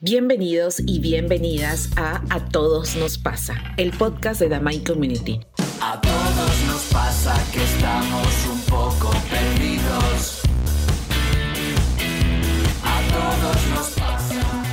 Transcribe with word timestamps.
Bienvenidos 0.00 0.80
y 0.84 0.98
bienvenidas 0.98 1.88
a 1.96 2.20
A 2.28 2.48
Todos 2.48 2.96
Nos 2.96 3.16
Pasa, 3.16 3.54
el 3.76 3.92
podcast 3.92 4.40
de 4.40 4.48
The 4.48 4.58
Mind 4.58 4.84
Community. 4.84 5.40
A 5.80 6.00
todos 6.00 6.64
nos 6.66 6.82
pasa 6.92 7.32
que 7.52 7.62
estamos 7.62 8.46
un 8.52 8.60
poco 8.62 9.12
perdidos. 9.30 10.42
A 12.82 13.00
todos 13.08 13.68
nos 13.70 13.90
pasa. 13.92 14.64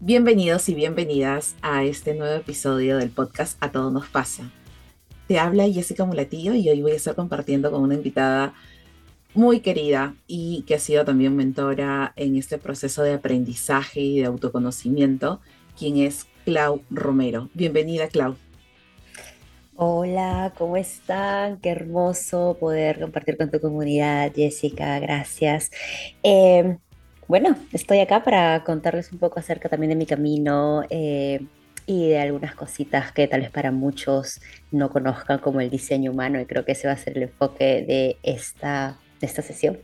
Bienvenidos 0.00 0.68
y 0.68 0.74
bienvenidas 0.74 1.54
a 1.62 1.84
este 1.84 2.14
nuevo 2.14 2.34
episodio 2.34 2.98
del 2.98 3.10
podcast 3.10 3.56
A 3.62 3.70
Todos 3.70 3.92
Nos 3.92 4.08
Pasa. 4.08 4.50
Te 5.28 5.38
habla 5.38 5.70
Jessica 5.70 6.04
Mulatillo 6.04 6.54
y 6.54 6.68
hoy 6.68 6.82
voy 6.82 6.92
a 6.92 6.96
estar 6.96 7.14
compartiendo 7.14 7.70
con 7.70 7.82
una 7.82 7.94
invitada 7.94 8.52
muy 9.34 9.60
querida 9.60 10.14
y 10.26 10.62
que 10.66 10.74
ha 10.74 10.78
sido 10.78 11.04
también 11.04 11.34
mentora 11.36 12.12
en 12.16 12.36
este 12.36 12.58
proceso 12.58 13.02
de 13.02 13.14
aprendizaje 13.14 14.00
y 14.00 14.20
de 14.20 14.26
autoconocimiento, 14.26 15.40
quien 15.78 15.98
es 15.98 16.26
Clau 16.44 16.82
Romero. 16.90 17.48
Bienvenida, 17.54 18.08
Clau. 18.08 18.36
Hola, 19.74 20.52
¿cómo 20.58 20.76
están? 20.76 21.58
Qué 21.58 21.70
hermoso 21.70 22.56
poder 22.60 23.00
compartir 23.00 23.36
con 23.36 23.50
tu 23.50 23.58
comunidad, 23.58 24.30
Jessica, 24.34 24.98
gracias. 25.00 25.70
Eh, 26.22 26.76
bueno, 27.26 27.56
estoy 27.72 28.00
acá 28.00 28.22
para 28.22 28.62
contarles 28.64 29.10
un 29.12 29.18
poco 29.18 29.40
acerca 29.40 29.70
también 29.70 29.90
de 29.90 29.96
mi 29.96 30.04
camino 30.04 30.82
eh, 30.90 31.40
y 31.86 32.08
de 32.08 32.20
algunas 32.20 32.54
cositas 32.54 33.12
que 33.12 33.26
tal 33.26 33.40
vez 33.40 33.50
para 33.50 33.72
muchos 33.72 34.40
no 34.70 34.90
conozcan 34.90 35.38
como 35.38 35.60
el 35.60 35.70
diseño 35.70 36.12
humano 36.12 36.38
y 36.40 36.44
creo 36.44 36.64
que 36.66 36.72
ese 36.72 36.86
va 36.86 36.92
a 36.92 36.98
ser 36.98 37.16
el 37.16 37.24
enfoque 37.24 37.82
de 37.82 38.18
esta 38.22 38.98
de 39.22 39.26
esta 39.26 39.40
sesión. 39.40 39.78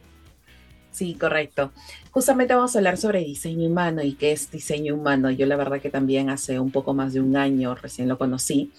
Sí, 0.91 1.15
correcto. 1.15 1.71
Justamente 2.11 2.55
vamos 2.55 2.75
a 2.75 2.81
hablar 2.81 2.97
sobre 2.97 3.21
diseño 3.21 3.69
humano 3.69 4.03
y 4.03 4.15
qué 4.15 4.33
es 4.33 4.51
diseño 4.51 4.95
humano. 4.97 5.31
Yo 5.31 5.47
la 5.47 5.57
verdad 5.57 5.81
que 5.81 5.91
también 5.91 6.29
hace 6.29 6.59
un 6.59 6.73
poco 6.73 6.93
más 6.93 7.13
de 7.13 7.21
un 7.21 7.37
año 7.37 7.75
recién 7.77 8.09
lo 8.09 8.19
conocí 8.19 8.73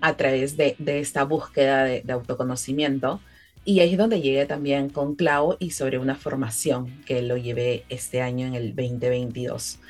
a 0.00 0.16
través 0.16 0.56
de, 0.56 0.76
esta 0.86 1.24
búsqueda 1.24 1.84
de, 1.84 2.04
autoconocimiento. 2.12 3.20
Y 3.64 3.80
ahí 3.80 3.92
es 3.92 3.98
donde 3.98 4.20
llegué 4.20 4.46
también 4.46 4.88
con 4.88 5.16
Clau 5.16 5.56
y 5.58 5.70
sobre 5.70 5.98
una 5.98 6.14
formación 6.14 7.02
que 7.06 7.22
lo 7.22 7.36
llevé 7.36 7.84
este 7.88 8.22
año 8.22 8.46
en 8.46 8.54
el 8.54 8.76
2022. 8.76 9.80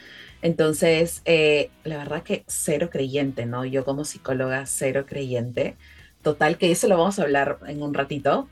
Entonces, 0.41 1.21
eh, 1.27 1.71
la 1.85 1.99
verdad 1.99 2.23
que 2.23 2.45
cero 2.47 2.89
creyente, 2.91 3.45
¿no? 3.45 3.65
Yo 3.65 3.85
como 3.85 4.05
psicóloga, 4.05 4.65
cero 4.67 5.05
creyente. 5.07 5.77
Total, 6.23 6.57
que 6.57 6.71
eso 6.71 6.89
lo 6.89 6.97
vamos 6.97 7.19
a 7.19 7.25
hablar 7.25 7.59
en 7.67 7.83
un 7.83 7.93
ratito. 7.93 8.49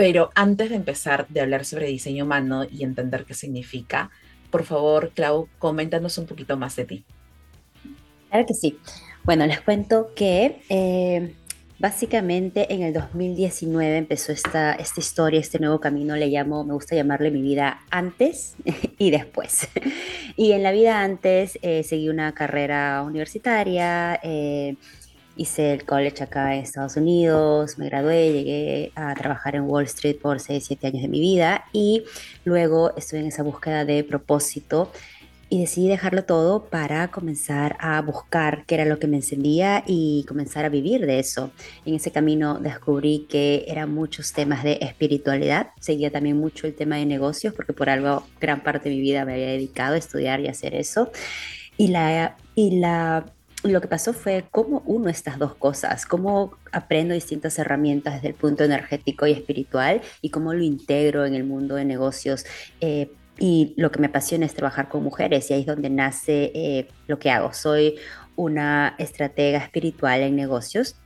Pero 0.00 0.30
antes 0.34 0.70
de 0.70 0.76
empezar 0.76 1.28
de 1.28 1.42
hablar 1.42 1.66
sobre 1.66 1.86
diseño 1.88 2.24
humano 2.24 2.64
y 2.64 2.84
entender 2.84 3.26
qué 3.26 3.34
significa, 3.34 4.10
por 4.50 4.64
favor, 4.64 5.10
Clau, 5.14 5.46
coméntanos 5.58 6.16
un 6.16 6.24
poquito 6.24 6.56
más 6.56 6.74
de 6.76 6.86
ti. 6.86 7.04
Claro 8.30 8.46
que 8.46 8.54
sí. 8.54 8.78
Bueno, 9.24 9.46
les 9.46 9.60
cuento 9.60 10.12
que 10.16 10.62
eh, 10.70 11.34
básicamente 11.78 12.72
en 12.72 12.80
el 12.80 12.94
2019 12.94 13.98
empezó 13.98 14.32
esta, 14.32 14.72
esta 14.72 15.00
historia, 15.00 15.38
este 15.38 15.58
nuevo 15.58 15.80
camino, 15.80 16.16
le 16.16 16.28
llamo, 16.28 16.64
me 16.64 16.72
gusta 16.72 16.96
llamarle 16.96 17.30
mi 17.30 17.42
vida 17.42 17.82
antes 17.90 18.54
y 18.96 19.10
después. 19.10 19.68
y 20.34 20.52
en 20.52 20.62
la 20.62 20.72
vida 20.72 21.02
antes 21.02 21.58
eh, 21.60 21.82
seguí 21.82 22.08
una 22.08 22.32
carrera 22.32 23.02
universitaria. 23.02 24.18
Eh, 24.22 24.76
hice 25.40 25.72
el 25.72 25.86
college 25.86 26.22
acá 26.22 26.54
en 26.54 26.62
Estados 26.62 26.96
Unidos, 26.96 27.78
me 27.78 27.86
gradué, 27.86 28.30
llegué 28.30 28.92
a 28.94 29.14
trabajar 29.14 29.56
en 29.56 29.62
Wall 29.62 29.84
Street 29.84 30.18
por 30.20 30.38
6, 30.38 30.62
7 30.66 30.86
años 30.88 31.02
de 31.02 31.08
mi 31.08 31.18
vida 31.18 31.64
y 31.72 32.04
luego 32.44 32.94
estuve 32.94 33.20
en 33.20 33.26
esa 33.26 33.42
búsqueda 33.42 33.86
de 33.86 34.04
propósito 34.04 34.92
y 35.48 35.60
decidí 35.60 35.88
dejarlo 35.88 36.24
todo 36.24 36.66
para 36.66 37.08
comenzar 37.08 37.76
a 37.80 38.02
buscar 38.02 38.64
qué 38.66 38.74
era 38.74 38.84
lo 38.84 38.98
que 38.98 39.06
me 39.06 39.16
encendía 39.16 39.82
y 39.86 40.26
comenzar 40.28 40.66
a 40.66 40.68
vivir 40.68 41.06
de 41.06 41.18
eso. 41.18 41.50
En 41.86 41.94
ese 41.94 42.12
camino 42.12 42.58
descubrí 42.60 43.26
que 43.28 43.64
eran 43.66 43.92
muchos 43.94 44.34
temas 44.34 44.62
de 44.62 44.78
espiritualidad, 44.82 45.70
seguía 45.80 46.10
también 46.10 46.36
mucho 46.36 46.66
el 46.66 46.74
tema 46.74 46.96
de 46.96 47.06
negocios 47.06 47.54
porque 47.54 47.72
por 47.72 47.88
algo 47.88 48.24
gran 48.40 48.62
parte 48.62 48.90
de 48.90 48.94
mi 48.94 49.00
vida 49.00 49.24
me 49.24 49.32
había 49.32 49.46
dedicado 49.46 49.94
a 49.94 49.98
estudiar 49.98 50.40
y 50.40 50.48
hacer 50.48 50.74
eso. 50.74 51.10
Y 51.78 51.88
la, 51.88 52.36
y 52.54 52.78
la 52.78 53.24
lo 53.62 53.80
que 53.80 53.88
pasó 53.88 54.12
fue 54.12 54.44
cómo 54.50 54.82
uno 54.86 55.10
estas 55.10 55.38
dos 55.38 55.54
cosas, 55.54 56.06
cómo 56.06 56.56
aprendo 56.72 57.14
distintas 57.14 57.58
herramientas 57.58 58.14
desde 58.14 58.28
el 58.28 58.34
punto 58.34 58.64
energético 58.64 59.26
y 59.26 59.32
espiritual 59.32 60.00
y 60.22 60.30
cómo 60.30 60.54
lo 60.54 60.62
integro 60.62 61.26
en 61.26 61.34
el 61.34 61.44
mundo 61.44 61.74
de 61.74 61.84
negocios. 61.84 62.44
Eh, 62.80 63.10
y 63.38 63.74
lo 63.76 63.90
que 63.90 63.98
me 63.98 64.08
apasiona 64.08 64.44
es 64.44 64.54
trabajar 64.54 64.88
con 64.88 65.02
mujeres 65.02 65.50
y 65.50 65.54
ahí 65.54 65.60
es 65.60 65.66
donde 65.66 65.88
nace 65.88 66.52
eh, 66.54 66.88
lo 67.06 67.18
que 67.18 67.30
hago. 67.30 67.52
Soy 67.52 67.96
una 68.36 68.94
estratega 68.98 69.58
espiritual 69.58 70.20
en 70.20 70.36
negocios 70.36 70.99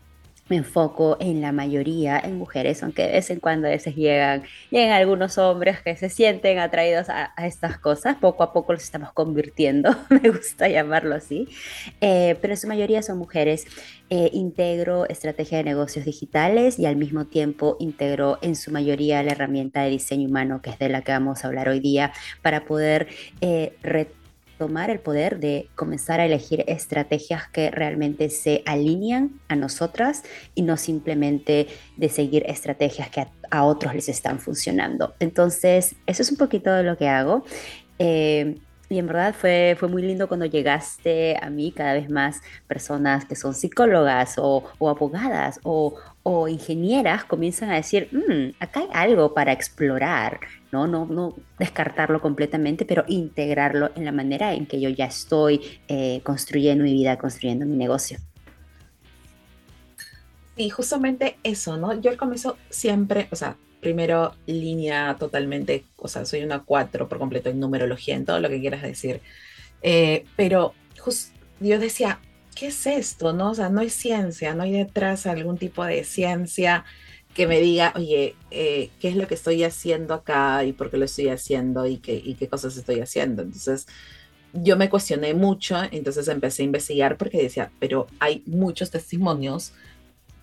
me 0.49 0.57
enfoco 0.57 1.17
en 1.21 1.41
la 1.41 1.53
mayoría 1.53 2.19
en 2.19 2.37
mujeres, 2.37 2.83
aunque 2.83 3.03
de 3.03 3.13
vez 3.13 3.31
en 3.31 3.41
cuando 3.41 3.67
a 3.67 3.71
veces 3.71 3.97
llegan, 3.97 4.43
llegan 4.71 4.93
algunos 4.93 5.39
hombres 5.39 5.81
que 5.81 5.97
se 5.97 6.11
sienten 6.11 6.59
atraídos 6.59 7.09
a, 7.09 7.33
estas 7.39 7.79
cosas, 7.79 8.17
poco 8.17 8.43
a 8.43 8.53
poco 8.53 8.73
los 8.73 8.83
estamos 8.83 9.13
convirtiendo, 9.13 9.95
me 10.11 10.31
gusta 10.31 10.69
llamarlo 10.69 11.15
así, 11.15 11.49
eh, 12.01 12.37
pero 12.41 12.53
en 12.53 12.59
su 12.59 12.69
mayoría 12.69 13.03
son 13.03 13.19
mujeres. 13.19 13.67
Eh, 14.11 14.31
integro 14.35 15.09
estrategia 15.09 15.59
de 15.59 15.65
negocios 15.65 16.05
digitales 16.05 16.79
y 16.79 16.85
al 16.85 16.95
mismo 16.95 17.25
tiempo 17.25 17.79
integro 17.81 18.39
en 18.43 18.55
su 18.55 18.71
mayoría 18.71 19.23
la 19.23 19.33
herramienta 19.33 19.83
de 19.83 19.91
diseño 19.91 20.29
humano, 20.29 20.61
que 20.61 20.69
es 20.69 20.79
de 20.79 20.91
la 20.91 21.01
que 21.01 21.13
vamos 21.13 21.43
a 21.43 21.49
hablar 21.49 21.71
hoy 21.71 21.81
día, 21.81 22.13
para 22.43 22.67
poder 22.67 23.09
eh, 23.41 23.73
tomar 24.59 24.91
el 24.91 25.01
poder 25.01 25.41
de 25.41 25.69
comenzar 25.75 26.21
a 26.21 26.27
elegir 26.27 26.65
estrategias 26.67 27.49
que 27.49 27.71
realmente 27.71 28.31
se 28.31 28.63
alinean 28.67 29.41
a 29.49 29.57
nosotras 29.57 30.23
y 30.55 30.63
no 30.63 30.77
simplemente 30.77 31.69
de 31.97 32.09
seguir 32.09 32.45
estrategias 32.47 33.11
que 33.11 33.27
a, 33.51 33.65
otros 33.65 33.95
les 33.95 34.09
están 34.09 34.39
funcionando. 34.39 35.15
Entonces, 35.21 35.97
eso 36.07 36.23
es 36.23 36.31
un 36.31 36.37
poquito 36.37 36.73
de 36.73 36.83
lo 36.83 36.97
que 36.97 37.09
hago. 37.09 37.45
Eh, 37.99 38.59
y 38.89 38.99
en 38.99 39.07
verdad 39.07 39.35
fue, 39.35 39.77
fue 39.79 39.89
muy 39.89 40.03
lindo 40.03 40.29
cuando 40.29 40.47
llegaste 40.47 41.37
a 41.41 41.49
mí 41.51 41.73
cada 41.73 41.95
vez 41.95 42.11
más 42.11 42.41
personas 42.67 43.25
que 43.25 43.35
son 43.35 43.55
psicólogas 43.55 44.35
o, 44.39 44.65
abogadas 44.81 45.61
o, 45.63 45.95
o, 46.23 46.49
ingenieras 46.49 47.25
comienzan 47.25 47.71
a 47.71 47.77
decir, 47.77 48.09
mm, 48.13 48.63
acá 48.63 48.81
hay 48.81 48.89
algo 48.93 49.33
para 49.33 49.53
explorar, 49.53 50.41
¿no? 50.71 50.87
¿no? 50.87 51.07
No 51.07 51.35
descartarlo 51.59 52.21
completamente, 52.21 52.85
pero 52.85 53.05
integrarlo 53.09 53.91
en 53.97 54.05
la 54.05 54.13
manera 54.13 54.55
en 54.55 54.67
que 54.67 54.81
yo 54.81 54.91
ya 54.91 55.07
estoy 55.07 55.61
eh, 55.89 56.21
construyendo 56.23 56.85
mi 56.85 56.93
vida, 56.93 57.17
construyendo 57.17 57.67
mi 57.67 57.77
negocio. 57.77 58.19
Y 60.57 60.71
justamente 60.71 61.37
eso, 61.43 61.77
¿no? 61.77 62.01
Yo 62.01 62.11
al 62.11 62.17
comienzo 62.17 62.57
siempre, 62.71 63.29
o 63.33 63.37
sea, 63.37 63.57
primero 63.85 64.35
línea 64.47 65.15
totalmente, 65.19 65.85
o 65.97 66.09
sea, 66.09 66.25
soy 66.25 66.43
una 66.43 66.61
4 66.61 67.07
por 67.07 67.19
completo 67.19 67.51
en 67.51 67.61
numerología, 67.61 68.17
en 68.17 68.25
todo 68.25 68.41
lo 68.41 68.49
que 68.49 68.61
quieras 68.61 68.81
decir. 68.81 69.21
Eh, 69.83 70.25
pero 70.37 70.73
yo 71.61 71.79
decía, 71.79 72.19
¿qué 72.57 72.69
es 72.69 72.87
esto? 72.87 73.35
¿No? 73.35 73.51
O 73.51 73.55
sea, 73.55 73.69
no 73.69 73.83
hay 73.83 73.91
ciencia, 73.91 74.55
no 74.55 74.63
hay 74.63 74.73
detrás 74.73 75.27
algún 75.27 75.59
tipo 75.59 75.85
de 75.85 76.03
ciencia 76.05 76.87
que 77.35 77.47
me 77.47 77.61
diga, 77.61 77.93
oye, 77.95 78.37
eh, 78.51 78.89
¿qué 79.01 79.09
es 79.09 79.17
lo 79.17 79.27
que 79.29 79.35
estoy 79.35 79.63
haciendo 79.65 80.15
acá 80.15 80.65
y 80.65 80.73
por 80.73 80.91
qué 80.91 80.97
lo 80.97 81.05
estoy 81.05 81.29
haciendo 81.29 81.87
y 81.87 81.99
qué, 81.99 82.15
y 82.15 82.37
qué 82.37 82.49
cosas 82.49 82.77
estoy 82.79 83.01
haciendo? 83.01 83.43
Entonces, 83.43 83.87
yo 84.55 84.79
me 84.79 84.89
cuestioné 84.89 85.35
mucho, 85.35 85.77
entonces 85.91 86.27
empecé 86.29 86.63
a 86.63 86.67
investigar 86.67 87.19
porque 87.19 87.43
decía, 87.43 87.71
pero 87.81 88.07
hay 88.19 88.43
muchos 88.47 88.91
testimonios 88.91 89.73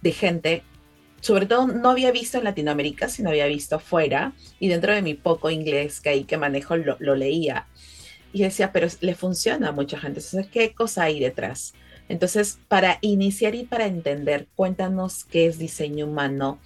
de 0.02 0.12
gente 0.12 0.64
sobre 1.22 1.46
todo 1.46 1.68
no 1.68 1.92
había 1.92 2.12
visto 2.12 2.38
en 2.38 2.44
Latinoamérica, 2.44 3.08
sino 3.08 3.30
había 3.30 3.46
visto 3.46 3.80
fuera, 3.80 4.34
y 4.60 4.68
dentro 4.68 4.94
de 4.94 5.02
mi 5.02 5.14
poco 5.14 5.50
inglés 5.50 6.02
que 6.02 6.10
ahí 6.10 6.24
que 6.26 6.38
manejo 6.38 6.76
lo, 6.76 7.16
leía. 7.16 7.68
Y 8.34 8.42
decía, 8.42 8.72
pero 8.72 8.88
le 9.02 9.16
funciona 9.16 9.70
a 9.70 9.72
mucha 9.72 10.00
gente, 10.00 10.20
entonces, 10.20 10.48
¿qué 10.52 10.74
cosa 10.74 11.04
hay 11.04 11.20
detrás? 11.20 11.74
Entonces, 12.10 12.60
para 12.68 12.98
iniciar 13.02 13.56
y 13.56 13.64
para 13.64 13.86
entender, 13.86 14.48
cuéntanos 14.56 15.24
qué 15.26 15.46
es 15.46 15.58
diseño 15.58 16.08
humano 16.08 16.60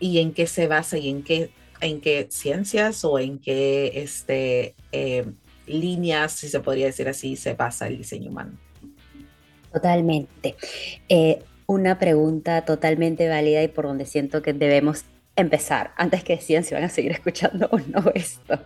y 0.00 0.18
en 0.18 0.32
qué 0.32 0.46
se 0.46 0.66
basa 0.66 0.96
y 0.96 1.08
en 1.08 1.22
qué, 1.22 1.50
en 1.80 2.00
qué 2.00 2.28
ciencias 2.30 3.04
o 3.04 3.18
en 3.18 3.38
qué 3.38 3.92
este, 3.96 4.74
eh, 4.92 5.26
líneas, 5.66 6.32
si 6.32 6.48
se 6.48 6.60
podría 6.60 6.86
decir 6.86 7.08
así, 7.08 7.36
se 7.36 7.54
basa 7.54 7.88
el 7.88 7.98
diseño 7.98 8.30
humano. 8.30 8.52
Totalmente. 9.72 10.56
Eh, 11.08 11.42
una 11.68 11.98
pregunta 11.98 12.64
totalmente 12.64 13.28
válida 13.28 13.62
y 13.62 13.68
por 13.68 13.84
donde 13.84 14.06
siento 14.06 14.40
que 14.40 14.54
debemos 14.54 15.04
empezar, 15.36 15.92
antes 15.96 16.24
que 16.24 16.36
decían 16.36 16.64
si 16.64 16.74
van 16.74 16.82
a 16.82 16.88
seguir 16.88 17.12
escuchando 17.18 17.68
o 17.70 17.78
no 17.78 18.10
esto. 18.14 18.58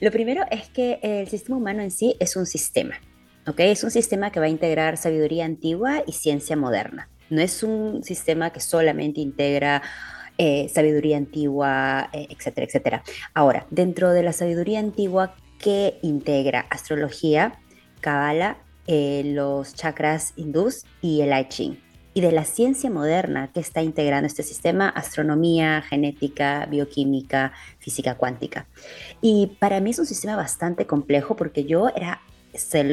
Lo 0.00 0.12
primero 0.12 0.44
es 0.50 0.68
que 0.68 1.00
el 1.02 1.26
sistema 1.28 1.56
humano 1.56 1.82
en 1.82 1.90
sí 1.90 2.14
es 2.20 2.36
un 2.36 2.46
sistema, 2.46 2.94
¿ok? 3.46 3.58
Es 3.60 3.82
un 3.82 3.90
sistema 3.90 4.30
que 4.30 4.38
va 4.38 4.46
a 4.46 4.50
integrar 4.50 4.98
sabiduría 4.98 5.46
antigua 5.46 6.04
y 6.06 6.12
ciencia 6.12 6.54
moderna. 6.54 7.08
No 7.30 7.40
es 7.40 7.62
un 7.62 8.04
sistema 8.04 8.50
que 8.50 8.60
solamente 8.60 9.20
integra 9.22 9.82
eh, 10.36 10.68
sabiduría 10.68 11.16
antigua, 11.16 12.10
eh, 12.12 12.28
etcétera, 12.30 12.66
etcétera. 12.66 13.02
Ahora, 13.32 13.66
dentro 13.70 14.10
de 14.10 14.22
la 14.22 14.32
sabiduría 14.34 14.78
antigua, 14.78 15.36
que 15.58 15.98
integra 16.02 16.66
astrología, 16.68 17.60
cabala, 18.00 18.58
eh, 18.86 19.22
los 19.24 19.74
chakras 19.74 20.34
hindús 20.36 20.84
y 21.00 21.22
el 21.22 21.32
I. 21.32 21.78
Y 22.14 22.20
de 22.20 22.32
la 22.32 22.44
ciencia 22.44 22.90
moderna 22.90 23.50
que 23.52 23.60
está 23.60 23.82
integrando 23.82 24.26
este 24.26 24.42
sistema, 24.42 24.88
astronomía, 24.88 25.82
genética, 25.82 26.66
bioquímica, 26.66 27.52
física 27.78 28.16
cuántica. 28.16 28.66
Y 29.20 29.56
para 29.58 29.80
mí 29.80 29.90
es 29.90 29.98
un 29.98 30.06
sistema 30.06 30.36
bastante 30.36 30.86
complejo 30.86 31.36
porque 31.36 31.64
yo 31.64 31.88
era 31.88 32.20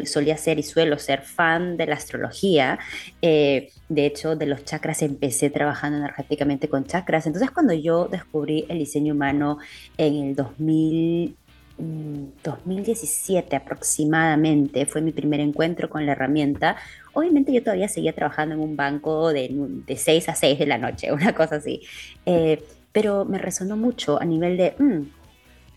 solía 0.05 0.37
ser 0.37 0.59
y 0.59 0.63
suelo 0.63 0.97
ser 0.97 1.21
fan 1.21 1.77
de 1.77 1.85
la 1.85 1.95
astrología. 1.95 2.79
Eh, 3.21 3.71
de 3.89 4.05
hecho, 4.05 4.35
de 4.35 4.45
los 4.45 4.63
chakras 4.63 5.01
empecé 5.01 5.49
trabajando 5.49 5.97
energéticamente 5.97 6.69
con 6.69 6.85
chakras. 6.85 7.25
Entonces, 7.25 7.51
cuando 7.51 7.73
yo 7.73 8.07
descubrí 8.07 8.65
el 8.69 8.79
diseño 8.79 9.13
humano 9.13 9.57
en 9.97 10.15
el 10.15 10.35
2000, 10.35 11.35
2017 11.79 13.55
mm, 13.55 13.61
aproximadamente, 13.61 14.85
fue 14.85 15.01
mi 15.01 15.11
primer 15.11 15.39
encuentro 15.39 15.89
con 15.89 16.05
la 16.05 16.11
herramienta. 16.11 16.75
Obviamente 17.13 17.53
yo 17.53 17.63
todavía 17.63 17.87
seguía 17.87 18.13
trabajando 18.13 18.55
en 18.55 18.61
un 18.61 18.75
banco 18.75 19.31
de, 19.33 19.49
de 19.51 19.97
6 19.97 20.29
a 20.29 20.35
6 20.35 20.59
de 20.59 20.65
la 20.65 20.77
noche, 20.77 21.11
una 21.13 21.33
cosa 21.33 21.55
así. 21.55 21.81
Eh, 22.25 22.63
pero 22.91 23.25
me 23.25 23.37
resonó 23.37 23.77
mucho 23.77 24.21
a 24.21 24.25
nivel 24.25 24.57
de, 24.57 24.75
mm, 24.77 25.01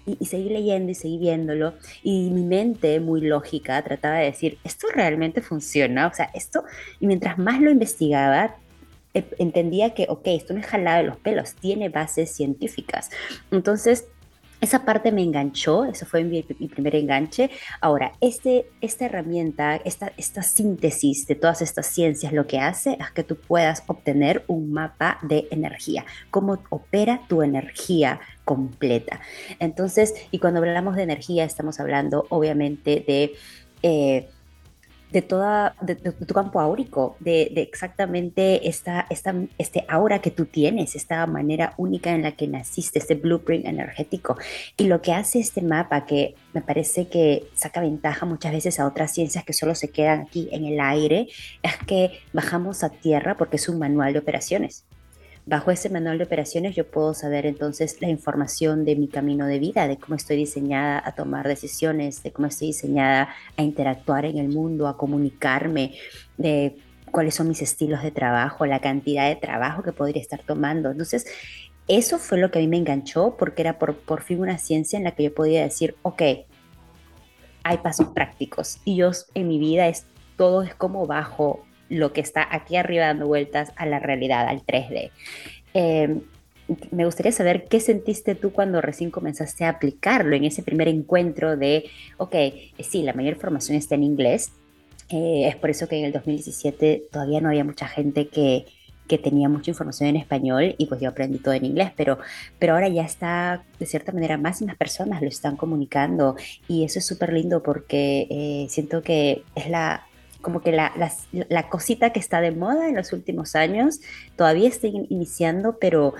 y, 0.07 0.27
seguí 0.27 0.49
leyendo 0.49 0.91
y 0.91 0.95
seguí 0.95 1.19
viéndolo. 1.19 1.75
Y 2.03 2.31
mi 2.31 2.43
mente, 2.43 3.01
muy 3.01 3.21
lógica, 3.21 3.83
trataba 3.83 4.17
de 4.17 4.27
decir, 4.27 4.59
¿esto 4.65 4.89
realmente 4.93 5.41
funciona? 5.41 6.07
O 6.09 6.15
sea, 6.15 6.31
esto, 6.35 6.65
y 7.01 7.07
mientras 7.07 7.39
más 7.39 7.61
lo 7.61 7.71
investigaba, 7.71 8.57
e, 9.15 9.25
entendía 9.39 9.95
que, 9.95 10.07
ok, 10.09 10.23
esto 10.27 10.55
no 10.55 10.61
es 10.61 10.67
jalado 10.67 10.99
de 10.99 11.05
los 11.05 11.17
pelos, 11.19 11.55
tiene 11.55 11.89
bases 11.89 12.33
científicas. 12.33 13.11
Entonces, 13.51 14.07
esa 14.63 14.85
parte 14.85 15.11
me 15.11 15.23
enganchó, 15.23 15.85
eso 15.85 16.07
fue 16.07 16.23
mi, 16.23 16.43
primer 16.43 16.95
enganche. 16.95 17.51
Ahora, 17.81 18.13
este, 18.21 18.67
esta 18.81 19.07
herramienta, 19.07 19.75
esta, 19.75 20.13
esta 20.17 20.43
síntesis 20.45 21.27
de 21.27 21.35
todas 21.35 21.63
estas 21.63 21.87
ciencias, 21.89 22.33
lo 22.33 22.47
que 22.47 22.61
hace 22.61 22.97
es 22.99 23.11
que 23.11 23.25
tú 23.25 23.37
puedas 23.37 23.83
obtener 23.89 24.45
un 24.47 24.73
mapa 24.73 25.19
de 25.23 25.49
energía, 25.51 26.07
cómo 26.31 26.59
opera 26.71 27.23
tu 27.29 27.43
energía 27.43 28.21
completa. 28.45 29.21
Entonces, 29.59 30.15
y 30.31 30.39
cuando 30.39 30.61
hablamos 30.61 30.95
de 30.95 31.03
energía, 31.03 31.45
estamos 31.45 31.81
hablando 31.81 32.27
obviamente 32.31 33.05
de... 33.07 33.35
Eh, 33.83 34.29
de 35.13 35.21
toda 35.21 35.77
de, 35.83 35.95
tu 35.95 36.35
campo 36.35 36.59
áurico, 36.59 37.17
de, 37.21 37.53
exactamente 37.57 38.69
esta, 38.69 39.07
esta, 39.11 39.35
este 39.59 39.85
aura 39.89 40.21
que 40.21 40.31
tú 40.31 40.47
tienes, 40.47 40.97
esta 40.97 41.27
manera 41.27 41.75
única 41.77 42.11
en 42.13 42.23
la 42.23 42.33
que 42.33 42.49
naciste, 42.49 42.99
este 42.99 43.15
blueprint 43.15 43.67
energético. 43.67 44.39
Y 44.77 44.85
lo 44.85 45.03
que 45.03 45.13
hace 45.13 45.39
este 45.39 45.61
mapa, 45.61 46.07
que 46.07 46.35
me 46.55 46.63
parece 46.63 47.09
que 47.09 47.45
saca 47.55 47.81
ventaja 47.83 48.25
muchas 48.25 48.53
veces 48.53 48.81
a 48.81 48.87
otras 48.87 49.13
ciencias 49.13 49.45
que 49.45 49.53
solo 49.53 49.75
se 49.75 49.91
quedan 49.91 50.23
aquí 50.23 50.49
en 50.51 50.65
el 50.65 50.81
aire, 50.81 51.29
es 51.63 51.77
que 51.87 52.21
bajamos 52.33 52.83
a 52.83 52.89
tierra 52.89 53.37
porque 53.37 53.57
es 53.57 53.69
un 53.69 53.79
manual 53.79 54.15
de 54.15 54.19
operaciones. 54.21 54.85
Bajo 55.45 55.73
ese 55.73 55.91
manual 55.91 56.19
de 56.19 56.25
operaciones 56.25 56.77
yo 56.77 56.87
puedo 56.87 57.15
saber 57.15 57.47
entonces 57.47 58.01
la 58.01 58.09
información 58.09 58.85
de 58.85 58.95
mi 58.95 59.09
camino 59.09 59.47
de 59.47 59.59
vida, 59.59 59.89
de 59.89 59.97
cómo 59.97 60.15
estoy 60.15 60.37
diseñada 60.37 61.03
a 61.05 61.17
tomar 61.17 61.49
decisiones, 61.49 62.23
de 62.23 62.33
cómo 62.33 62.47
estoy 62.47 62.69
diseñada 62.69 63.29
a 63.57 63.63
interactuar 63.63 64.25
en 64.25 64.39
el 64.39 64.49
mundo, 64.49 64.87
a 64.87 64.97
comunicarme, 64.97 65.95
de 66.39 66.77
cuáles 67.11 67.35
son 67.35 67.49
mis 67.49 67.61
estilos 67.61 68.03
de 68.03 68.13
trabajo, 68.13 68.67
la 68.67 68.81
cantidad 68.81 69.29
de 69.29 69.35
trabajo 69.35 69.83
que 69.83 69.93
podría 69.93 70.23
estar 70.23 70.41
tomando. 70.43 70.93
Entonces, 70.93 71.27
eso 71.89 72.19
fue 72.19 72.39
lo 72.39 72.53
que 72.53 72.61
a 72.61 72.63
mí 72.63 72.69
me 72.69 72.77
enganchó 72.77 73.37
porque 73.37 73.63
era 73.63 73.81
por, 73.81 73.97
por 73.97 74.23
fin 74.23 74.41
una 74.41 74.59
ciencia 74.59 74.97
en 74.97 75.05
la 75.05 75.17
que 75.17 75.25
yo 75.25 75.35
podía 75.35 75.63
decir, 75.63 75.97
ok, 76.03 76.23
hay 77.65 77.79
pasos 77.79 78.09
prácticos 78.15 78.79
y 78.85 78.97
yo 78.97 79.11
en 79.35 79.49
mi 79.49 79.59
vida 79.59 79.89
es 79.89 80.07
todo 80.37 80.63
es 80.63 80.75
como 80.75 81.07
bajo 81.07 81.65
lo 81.93 82.13
que 82.13 82.23
está 82.23 82.47
aquí 82.51 82.77
arriba 82.77 83.07
dando 83.07 83.27
vueltas 83.27 83.73
a 83.77 83.85
la 83.87 83.99
realidad, 83.99 84.49
al 84.49 84.65
3D. 84.65 85.11
Eh, 85.75 86.21
me 86.91 87.05
gustaría 87.05 87.33
saber 87.33 87.67
qué 87.69 87.81
sentiste 87.81 88.35
tú 88.35 88.51
cuando 88.53 88.81
recién 88.81 89.11
comenzaste 89.11 89.65
a 89.65 89.69
aplicarlo 89.69 90.35
en 90.35 90.45
ese 90.45 90.63
primer 90.63 90.89
encuentro 90.89 91.57
de, 91.57 91.85
ok, 92.17 92.35
sí, 92.81 93.03
la 93.03 93.13
mayor 93.13 93.37
formación 93.37 93.77
está 93.77 93.95
en 93.95 94.05
inglés. 94.05 94.53
Eh, 95.11 95.49
es 95.49 95.57
por 95.57 95.69
eso 95.69 95.87
que 95.87 95.99
en 95.99 96.07
el 96.07 96.13
2017 96.13 97.03
todavía 97.13 97.43
no 97.43 97.51
había 97.51 97.65
mucha 97.65 97.87
gente 97.87 98.29
que, 98.29 98.65
que 99.07 99.19
tenía 99.19 99.51
mucha 99.51 99.71
información 99.71 100.09
en 100.09 100.17
español 100.17 100.75
y 100.79 100.87
pues 100.87 100.99
yo 100.99 101.11
aprendí 101.11 101.39
todo 101.39 101.53
en 101.53 101.67
inglés, 101.67 101.91
pero, 101.95 102.19
pero 102.59 102.73
ahora 102.73 102.89
ya 102.89 103.03
está, 103.03 103.65
de 103.79 103.85
cierta 103.85 104.13
manera, 104.13 104.39
más 104.39 104.63
y 104.63 104.65
más 104.65 104.77
personas 104.77 105.21
lo 105.21 105.29
están 105.29 105.57
comunicando 105.57 106.37
y 106.69 106.85
eso 106.85 107.01
es 107.01 107.05
súper 107.05 107.35
lindo 107.35 107.63
porque 107.63 108.27
eh, 108.31 108.67
siento 108.71 109.03
que 109.03 109.43
es 109.55 109.69
la, 109.69 110.07
como 110.43 110.61
que 110.61 110.73
la, 110.73 110.93
la, 111.49 111.69
cosita 111.69 112.11
que 112.11 112.21
está 112.21 112.41
de 112.41 112.51
moda 112.51 112.89
en 112.89 112.97
los 112.97 113.13
últimos 113.13 113.57
años 113.57 114.01
todavía 114.37 114.69
está 114.69 114.89
iniciando, 114.89 115.79
pero 115.81 116.15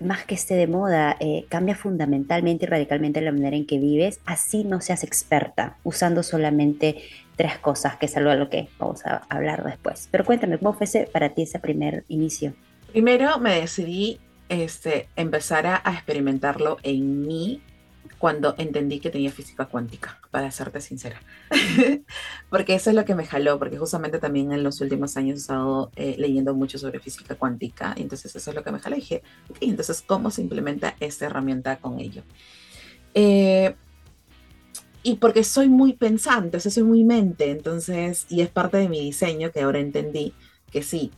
más 0.00 0.24
que 0.24 0.34
esté 0.34 0.54
de 0.54 0.66
moda, 0.66 1.16
eh, 1.20 1.46
cambia 1.48 1.74
fundamentalmente 1.74 2.66
y 2.66 2.68
radicalmente 2.68 3.20
la 3.20 3.32
manera 3.32 3.56
en 3.56 3.66
que 3.66 3.78
vives, 3.78 4.20
así 4.26 4.64
no 4.64 4.80
seas 4.80 5.02
experta, 5.02 5.76
usando 5.84 6.22
solamente 6.22 7.02
tres 7.36 7.58
cosas, 7.58 7.96
que 7.96 8.06
es 8.06 8.16
algo 8.16 8.30
de 8.30 8.36
lo 8.36 8.50
que 8.50 8.68
vamos 8.78 9.04
a 9.06 9.22
hablar 9.28 9.64
después. 9.64 10.08
Pero 10.10 10.24
cuéntame, 10.24 10.58
¿cómo 10.58 10.72
fue 10.72 10.86
para 11.12 11.30
ti 11.30 11.42
ese 11.42 11.58
primer 11.58 12.04
inicio? 12.08 12.52
Primero 12.92 13.38
me 13.38 13.60
decidí 13.60 14.20
este, 14.48 15.08
empezar 15.16 15.66
a, 15.66 15.80
a 15.84 15.94
experimentarlo 15.94 16.78
en 16.82 17.26
mí 17.26 17.62
cuando 18.18 18.54
entendí 18.58 18.98
que 18.98 19.10
tenía 19.10 19.30
física 19.30 19.66
cuántica, 19.66 20.20
para 20.30 20.50
serte 20.50 20.80
sincera. 20.80 21.20
porque 22.50 22.74
eso 22.74 22.90
es 22.90 22.96
lo 22.96 23.04
que 23.04 23.14
me 23.14 23.24
jaló, 23.24 23.58
porque 23.58 23.78
justamente 23.78 24.18
también 24.18 24.52
en 24.52 24.64
los 24.64 24.80
últimos 24.80 25.16
años 25.16 25.36
he 25.36 25.40
estado 25.40 25.92
eh, 25.96 26.16
leyendo 26.18 26.54
mucho 26.54 26.78
sobre 26.78 26.98
física 26.98 27.36
cuántica, 27.36 27.94
entonces 27.96 28.34
eso 28.34 28.50
es 28.50 28.56
lo 28.56 28.64
que 28.64 28.72
me 28.72 28.80
jaló. 28.80 28.96
Y 28.96 29.00
dije, 29.00 29.22
entonces, 29.60 30.02
¿cómo 30.02 30.30
se 30.30 30.42
implementa 30.42 30.96
esta 30.98 31.26
herramienta 31.26 31.76
con 31.76 32.00
ello? 32.00 32.22
Eh, 33.14 33.74
y 35.04 35.14
porque 35.16 35.44
soy 35.44 35.68
muy 35.68 35.92
pensante, 35.92 36.56
o 36.56 36.60
sea, 36.60 36.72
soy 36.72 36.82
muy 36.82 37.04
mente, 37.04 37.50
entonces, 37.50 38.26
y 38.28 38.40
es 38.40 38.48
parte 38.48 38.78
de 38.78 38.88
mi 38.88 39.00
diseño 39.00 39.52
que 39.52 39.60
ahora 39.60 39.78
entendí 39.78 40.34
que 40.72 40.82
sí. 40.82 41.12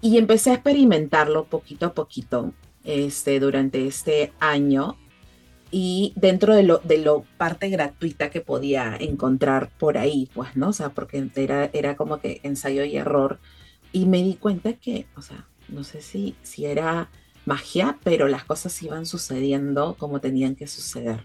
Y 0.00 0.16
empecé 0.18 0.50
a 0.50 0.54
experimentarlo 0.54 1.44
poquito 1.44 1.86
a 1.86 1.94
poquito 1.94 2.52
este, 2.84 3.38
durante 3.38 3.86
este 3.86 4.32
año 4.40 4.96
y 5.70 6.12
dentro 6.16 6.54
de 6.54 6.62
lo, 6.62 6.78
de 6.78 6.98
lo 6.98 7.24
parte 7.36 7.68
gratuita 7.68 8.30
que 8.30 8.40
podía 8.40 8.96
encontrar 8.98 9.70
por 9.78 9.98
ahí, 9.98 10.28
pues, 10.34 10.56
¿no? 10.56 10.68
O 10.68 10.72
sea, 10.72 10.90
porque 10.90 11.28
era, 11.34 11.70
era 11.72 11.96
como 11.96 12.18
que 12.20 12.40
ensayo 12.44 12.84
y 12.84 12.96
error. 12.96 13.38
Y 13.92 14.06
me 14.06 14.22
di 14.22 14.34
cuenta 14.34 14.74
que, 14.74 15.06
o 15.16 15.22
sea, 15.22 15.46
no 15.68 15.84
sé 15.84 16.02
si, 16.02 16.36
si 16.42 16.66
era 16.66 17.10
magia, 17.44 17.98
pero 18.04 18.28
las 18.28 18.44
cosas 18.44 18.80
iban 18.82 19.06
sucediendo 19.06 19.96
como 19.98 20.20
tenían 20.20 20.54
que 20.56 20.66
suceder, 20.66 21.24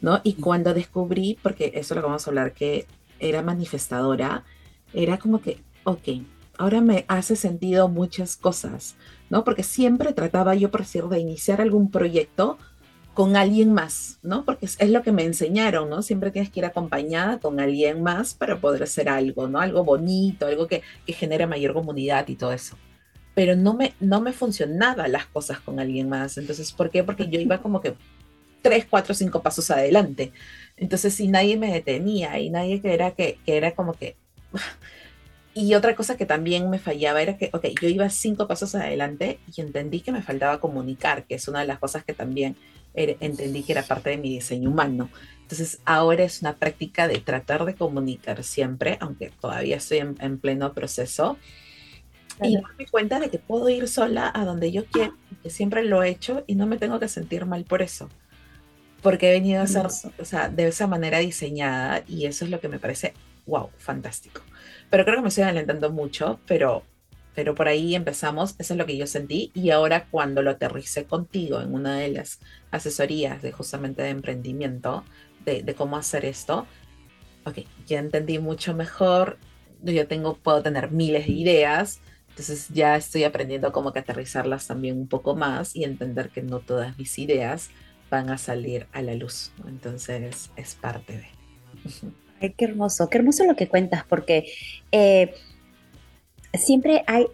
¿no? 0.00 0.20
Y 0.24 0.34
cuando 0.34 0.74
descubrí, 0.74 1.38
porque 1.42 1.72
eso 1.74 1.94
lo 1.94 2.02
vamos 2.02 2.26
a 2.26 2.30
hablar, 2.30 2.52
que 2.52 2.86
era 3.20 3.42
manifestadora, 3.42 4.44
era 4.92 5.18
como 5.18 5.40
que, 5.40 5.62
ok, 5.84 6.08
ahora 6.58 6.80
me 6.80 7.04
hace 7.08 7.36
sentido 7.36 7.88
muchas 7.88 8.36
cosas, 8.36 8.96
¿no? 9.30 9.44
Porque 9.44 9.62
siempre 9.62 10.12
trataba 10.12 10.54
yo, 10.54 10.70
por 10.70 10.80
decir, 10.80 11.04
de 11.04 11.20
iniciar 11.20 11.60
algún 11.60 11.90
proyecto 11.90 12.58
con 13.14 13.36
alguien 13.36 13.72
más, 13.72 14.18
¿no? 14.22 14.44
Porque 14.44 14.66
es, 14.66 14.90
lo 14.90 15.02
que 15.02 15.12
me 15.12 15.24
enseñaron, 15.24 15.90
¿no? 15.90 16.02
Siempre 16.02 16.30
tienes 16.30 16.50
que 16.50 16.60
ir 16.60 16.66
acompañada 16.66 17.38
con 17.38 17.60
alguien 17.60 18.02
más 18.02 18.34
para 18.34 18.58
poder 18.58 18.82
hacer 18.84 19.08
algo, 19.08 19.48
¿no? 19.48 19.60
Algo 19.60 19.84
bonito, 19.84 20.46
algo 20.46 20.66
que, 20.66 20.82
que 21.06 21.12
genere 21.12 21.46
mayor 21.46 21.74
comunidad 21.74 22.26
y 22.28 22.36
todo 22.36 22.52
eso. 22.52 22.76
Pero 23.34 23.54
no 23.54 23.74
me, 23.74 23.94
no 24.00 24.20
me 24.20 24.32
funcionaba 24.32 25.08
las 25.08 25.26
cosas 25.26 25.60
con 25.60 25.78
alguien 25.78 26.08
más. 26.08 26.38
Entonces, 26.38 26.72
¿por 26.72 26.90
qué? 26.90 27.04
Porque 27.04 27.28
yo 27.28 27.38
iba 27.38 27.60
como 27.60 27.80
que 27.80 27.94
tres, 28.62 28.86
cuatro, 28.88 29.14
cinco 29.14 29.42
pasos 29.42 29.70
adelante. 29.70 30.32
Entonces, 30.76 31.14
si 31.14 31.28
nadie 31.28 31.56
me 31.56 31.72
detenía 31.72 32.38
y 32.38 32.48
nadie 32.48 32.80
que 32.80 32.94
era 32.94 33.10
que, 33.12 33.38
que 33.44 33.56
era 33.56 33.72
como 33.72 33.92
que... 33.94 34.16
Y 35.54 35.74
otra 35.74 35.94
cosa 35.94 36.16
que 36.16 36.24
también 36.24 36.70
me 36.70 36.78
fallaba 36.78 37.20
era 37.20 37.36
que, 37.36 37.50
ok, 37.52 37.66
yo 37.78 37.86
iba 37.86 38.08
cinco 38.08 38.48
pasos 38.48 38.74
adelante 38.74 39.38
y 39.54 39.60
entendí 39.60 40.00
que 40.00 40.10
me 40.10 40.22
faltaba 40.22 40.60
comunicar, 40.60 41.24
que 41.24 41.34
es 41.34 41.46
una 41.46 41.60
de 41.60 41.66
las 41.66 41.78
cosas 41.78 42.04
que 42.04 42.14
también 42.14 42.56
entendí 42.94 43.62
que 43.62 43.72
era 43.72 43.82
parte 43.82 44.10
de 44.10 44.18
mi 44.18 44.30
diseño 44.30 44.70
humano. 44.70 45.10
Entonces 45.42 45.80
ahora 45.84 46.24
es 46.24 46.40
una 46.40 46.54
práctica 46.56 47.08
de 47.08 47.18
tratar 47.18 47.64
de 47.64 47.74
comunicar 47.74 48.42
siempre, 48.42 48.96
aunque 49.00 49.30
todavía 49.40 49.76
estoy 49.76 49.98
en, 49.98 50.38
pleno 50.38 50.72
proceso. 50.72 51.36
Y 52.42 52.56
me 52.78 52.86
cuenta 52.86 53.20
de 53.20 53.28
que 53.28 53.38
puedo 53.38 53.68
ir 53.68 53.86
sola 53.88 54.32
a 54.34 54.44
donde 54.44 54.72
yo 54.72 54.86
quiero, 54.86 55.14
que 55.42 55.50
siempre 55.50 55.84
lo 55.84 56.02
he 56.02 56.08
hecho 56.08 56.44
y 56.46 56.54
no 56.54 56.66
me 56.66 56.78
tengo 56.78 56.98
que 56.98 57.08
sentir 57.08 57.44
mal 57.44 57.64
por 57.64 57.82
eso. 57.82 58.08
Porque 59.02 59.30
he 59.30 59.32
venido 59.32 59.62
a 59.62 59.66
ser, 59.66 59.86
o 59.86 60.24
sea, 60.24 60.48
de 60.48 60.68
esa 60.68 60.86
manera 60.86 61.18
diseñada 61.18 62.02
y 62.08 62.26
eso 62.26 62.44
es 62.44 62.50
lo 62.50 62.60
que 62.60 62.68
me 62.68 62.78
parece, 62.78 63.14
wow, 63.46 63.68
fantástico. 63.76 64.40
Pero 64.88 65.04
creo 65.04 65.16
que 65.16 65.22
me 65.22 65.28
estoy 65.28 65.44
alentando 65.44 65.92
mucho, 65.92 66.40
pero 66.46 66.84
pero 67.34 67.54
por 67.54 67.68
ahí 67.68 67.94
empezamos, 67.94 68.54
eso 68.58 68.74
es 68.74 68.78
lo 68.78 68.86
que 68.86 68.96
yo 68.96 69.06
sentí 69.06 69.50
y 69.54 69.70
ahora 69.70 70.06
cuando 70.10 70.42
lo 70.42 70.50
aterricé 70.50 71.04
contigo 71.04 71.60
en 71.60 71.74
una 71.74 71.96
de 71.96 72.08
las 72.08 72.40
asesorías 72.70 73.40
de 73.42 73.52
justamente 73.52 74.02
de 74.02 74.10
emprendimiento, 74.10 75.04
de, 75.44 75.74
cómo 75.74 75.96
hacer 75.96 76.24
esto. 76.24 76.66
Ok, 77.44 77.60
ya 77.86 77.98
entendí 77.98 78.38
mucho 78.38 78.74
mejor. 78.74 79.38
Yo 79.82 80.06
tengo, 80.06 80.36
puedo 80.36 80.62
tener 80.62 80.90
miles 80.90 81.26
de 81.26 81.32
ideas. 81.32 82.00
Entonces 82.28 82.68
ya 82.68 82.96
estoy 82.96 83.24
aprendiendo 83.24 83.72
cómo 83.72 83.88
aterrizarlas 83.90 84.66
también 84.66 84.96
un 84.96 85.08
poco 85.08 85.34
más 85.34 85.74
y 85.74 85.84
entender 85.84 86.30
que 86.30 86.42
no 86.42 86.60
todas 86.60 86.96
mis 86.98 87.18
ideas 87.18 87.70
van 88.10 88.30
a 88.30 88.38
salir 88.38 88.86
a 88.92 89.02
la 89.02 89.14
luz. 89.14 89.52
Entonces 89.66 90.50
es 90.54 90.74
parte 90.74 91.16
de. 91.16 91.26
Ay, 92.40 92.54
qué 92.56 92.66
hermoso, 92.66 93.08
qué 93.08 93.18
hermoso 93.18 93.44
lo 93.44 93.56
que 93.56 93.68
cuentas, 93.68 94.04
porque 94.04 94.52
eh, 94.92 95.34
siempre 96.54 97.04
hay, 97.06 97.26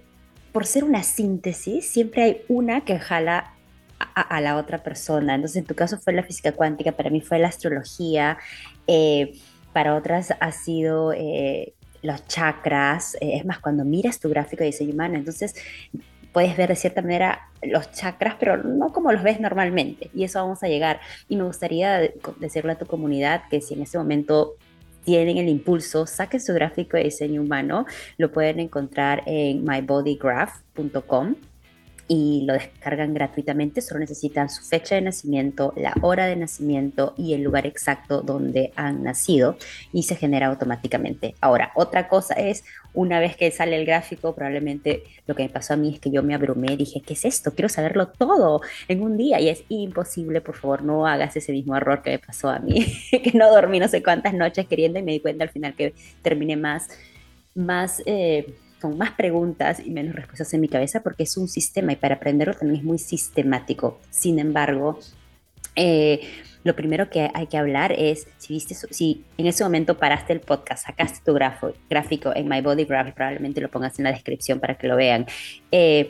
por 0.52 0.66
ser 0.66 0.84
una 0.84 1.02
síntesis, 1.02 1.88
siempre 1.88 2.22
hay 2.22 2.42
una 2.48 2.84
que 2.84 2.98
jala 2.98 3.54
a, 3.98 4.40
la 4.40 4.56
otra 4.56 4.82
persona. 4.82 5.34
Entonces, 5.34 5.56
en 5.58 5.64
tu 5.64 5.75
caso 5.75 5.98
fue 5.98 6.12
la 6.12 6.22
física 6.22 6.52
cuántica, 6.52 6.92
para 6.92 7.10
mí 7.10 7.20
fue 7.20 7.38
la 7.38 7.48
astrología, 7.48 8.38
eh, 8.87 9.32
para 9.72 9.96
otras 9.96 10.32
ha 10.40 10.52
sido 10.52 11.12
eh, 11.12 11.75
los 12.02 12.26
chakras. 12.26 13.16
Eh, 13.20 13.37
es 13.37 13.44
más, 13.44 13.58
cuando 13.58 13.84
miras 13.84 14.20
tu 14.20 14.28
gráfico 14.28 14.60
de 14.60 14.66
diseño 14.66 14.94
humano, 14.94 15.16
entonces 15.16 15.54
puedes 16.32 16.56
ver 16.56 16.68
de 16.68 16.76
cierta 16.76 17.02
manera 17.02 17.48
los 17.62 17.90
chakras, 17.90 18.37
pero 18.38 18.56
no 18.56 18.92
como 18.92 19.12
los 19.12 19.22
ves 19.22 19.40
normalmente. 19.40 20.10
Y 20.14 20.25
eso 20.25 20.40
vamos 20.40 20.62
a 20.62 20.68
llegar. 20.68 21.00
Y 21.28 21.37
me 21.37 21.44
gustaría 21.44 22.00
decirle 22.38 22.72
a 22.72 22.78
tu 22.78 22.87
comunidad 22.87 23.42
que 23.50 23.60
si 23.60 23.75
en 23.75 23.82
ese 23.82 23.98
momento 23.98 24.54
tienen 25.08 25.38
el 25.38 25.48
impulso, 25.48 26.06
saquen 26.06 26.38
su 26.38 26.52
gráfico 26.52 26.98
de 26.98 27.04
diseño 27.04 27.40
humano, 27.40 27.86
lo 28.18 28.30
pueden 28.30 28.60
encontrar 28.60 29.22
en 29.24 29.64
mybodygraph.com 29.64 31.34
y 32.08 32.44
lo 32.44 32.52
descargan 32.52 33.14
gratuitamente. 33.14 33.80
Solo 33.80 34.00
necesitan 34.00 34.50
su 34.50 34.62
fecha 34.62 34.96
de 34.96 35.00
nacimiento, 35.00 35.72
la 35.78 35.94
hora 36.02 36.26
de 36.26 36.36
nacimiento 36.36 37.14
y 37.16 37.32
el 37.32 37.42
lugar 37.42 37.66
exacto 37.66 38.20
donde 38.20 38.70
han 38.76 39.02
nacido 39.02 39.56
y 39.94 40.02
se 40.02 40.14
genera 40.14 40.48
automáticamente. 40.48 41.34
Ahora, 41.40 41.72
otra 41.74 42.06
cosa 42.08 42.34
es, 42.34 42.64
una 42.98 43.20
vez 43.20 43.36
que 43.36 43.48
sale 43.52 43.76
el 43.76 43.86
gráfico, 43.86 44.34
probablemente 44.34 45.04
lo 45.28 45.36
que 45.36 45.44
me 45.44 45.48
pasó 45.48 45.74
a 45.74 45.76
mí 45.76 45.94
es 45.94 46.00
que 46.00 46.10
yo 46.10 46.24
me 46.24 46.34
abrumé, 46.34 46.76
dije, 46.76 47.00
¿qué 47.00 47.12
es 47.12 47.24
esto? 47.24 47.54
Quiero 47.54 47.68
saberlo 47.68 48.08
todo 48.08 48.60
en 48.88 49.02
un 49.02 49.16
día 49.16 49.40
y 49.40 49.48
es 49.48 49.62
imposible, 49.68 50.40
por 50.40 50.56
favor, 50.56 50.82
no 50.82 51.06
hagas 51.06 51.36
ese 51.36 51.52
mismo 51.52 51.76
error 51.76 52.02
que 52.02 52.10
me 52.10 52.18
pasó 52.18 52.48
a 52.48 52.58
mí, 52.58 52.84
que 53.10 53.30
no 53.34 53.52
dormí 53.52 53.78
no 53.78 53.86
sé 53.86 54.02
cuántas 54.02 54.34
noches 54.34 54.66
queriendo 54.66 54.98
y 54.98 55.04
me 55.04 55.12
di 55.12 55.20
cuenta 55.20 55.44
al 55.44 55.50
final 55.50 55.74
que 55.74 55.94
terminé 56.22 56.56
más, 56.56 56.88
más... 57.54 58.02
Eh, 58.04 58.52
con 58.80 58.96
más 58.96 59.10
preguntas 59.10 59.82
y 59.84 59.90
menos 59.90 60.14
respuestas 60.14 60.54
en 60.54 60.60
mi 60.60 60.68
cabeza 60.68 61.02
porque 61.02 61.24
es 61.24 61.36
un 61.36 61.48
sistema 61.48 61.92
y 61.92 61.96
para 61.96 62.14
aprenderlo 62.14 62.54
también 62.54 62.78
es 62.78 62.84
muy 62.84 62.98
sistemático. 63.00 63.98
Sin 64.08 64.38
embargo, 64.38 65.00
eh, 65.78 66.20
lo 66.64 66.76
primero 66.76 67.08
que 67.08 67.30
hay 67.32 67.47
que 67.47 67.56
hablar 67.56 67.92
es 67.92 68.26
si 68.37 68.52
viste, 68.52 68.75
si 68.75 69.25
en 69.38 69.47
ese 69.47 69.64
momento 69.64 69.97
paraste 69.97 70.32
el 70.32 70.40
podcast, 70.40 70.87
sacaste 70.87 71.20
tu 71.25 71.32
gráfico 71.88 72.32
en 72.35 72.49
My 72.49 72.61
Body 72.61 72.85
Graph, 72.85 73.14
probablemente 73.14 73.61
lo 73.61 73.70
pongas 73.70 73.99
en 73.99 74.04
la 74.04 74.12
descripción 74.12 74.61
para 74.61 74.76
que 74.76 74.88
lo 74.88 74.97
vean. 74.97 75.26
Eh, 75.73 76.08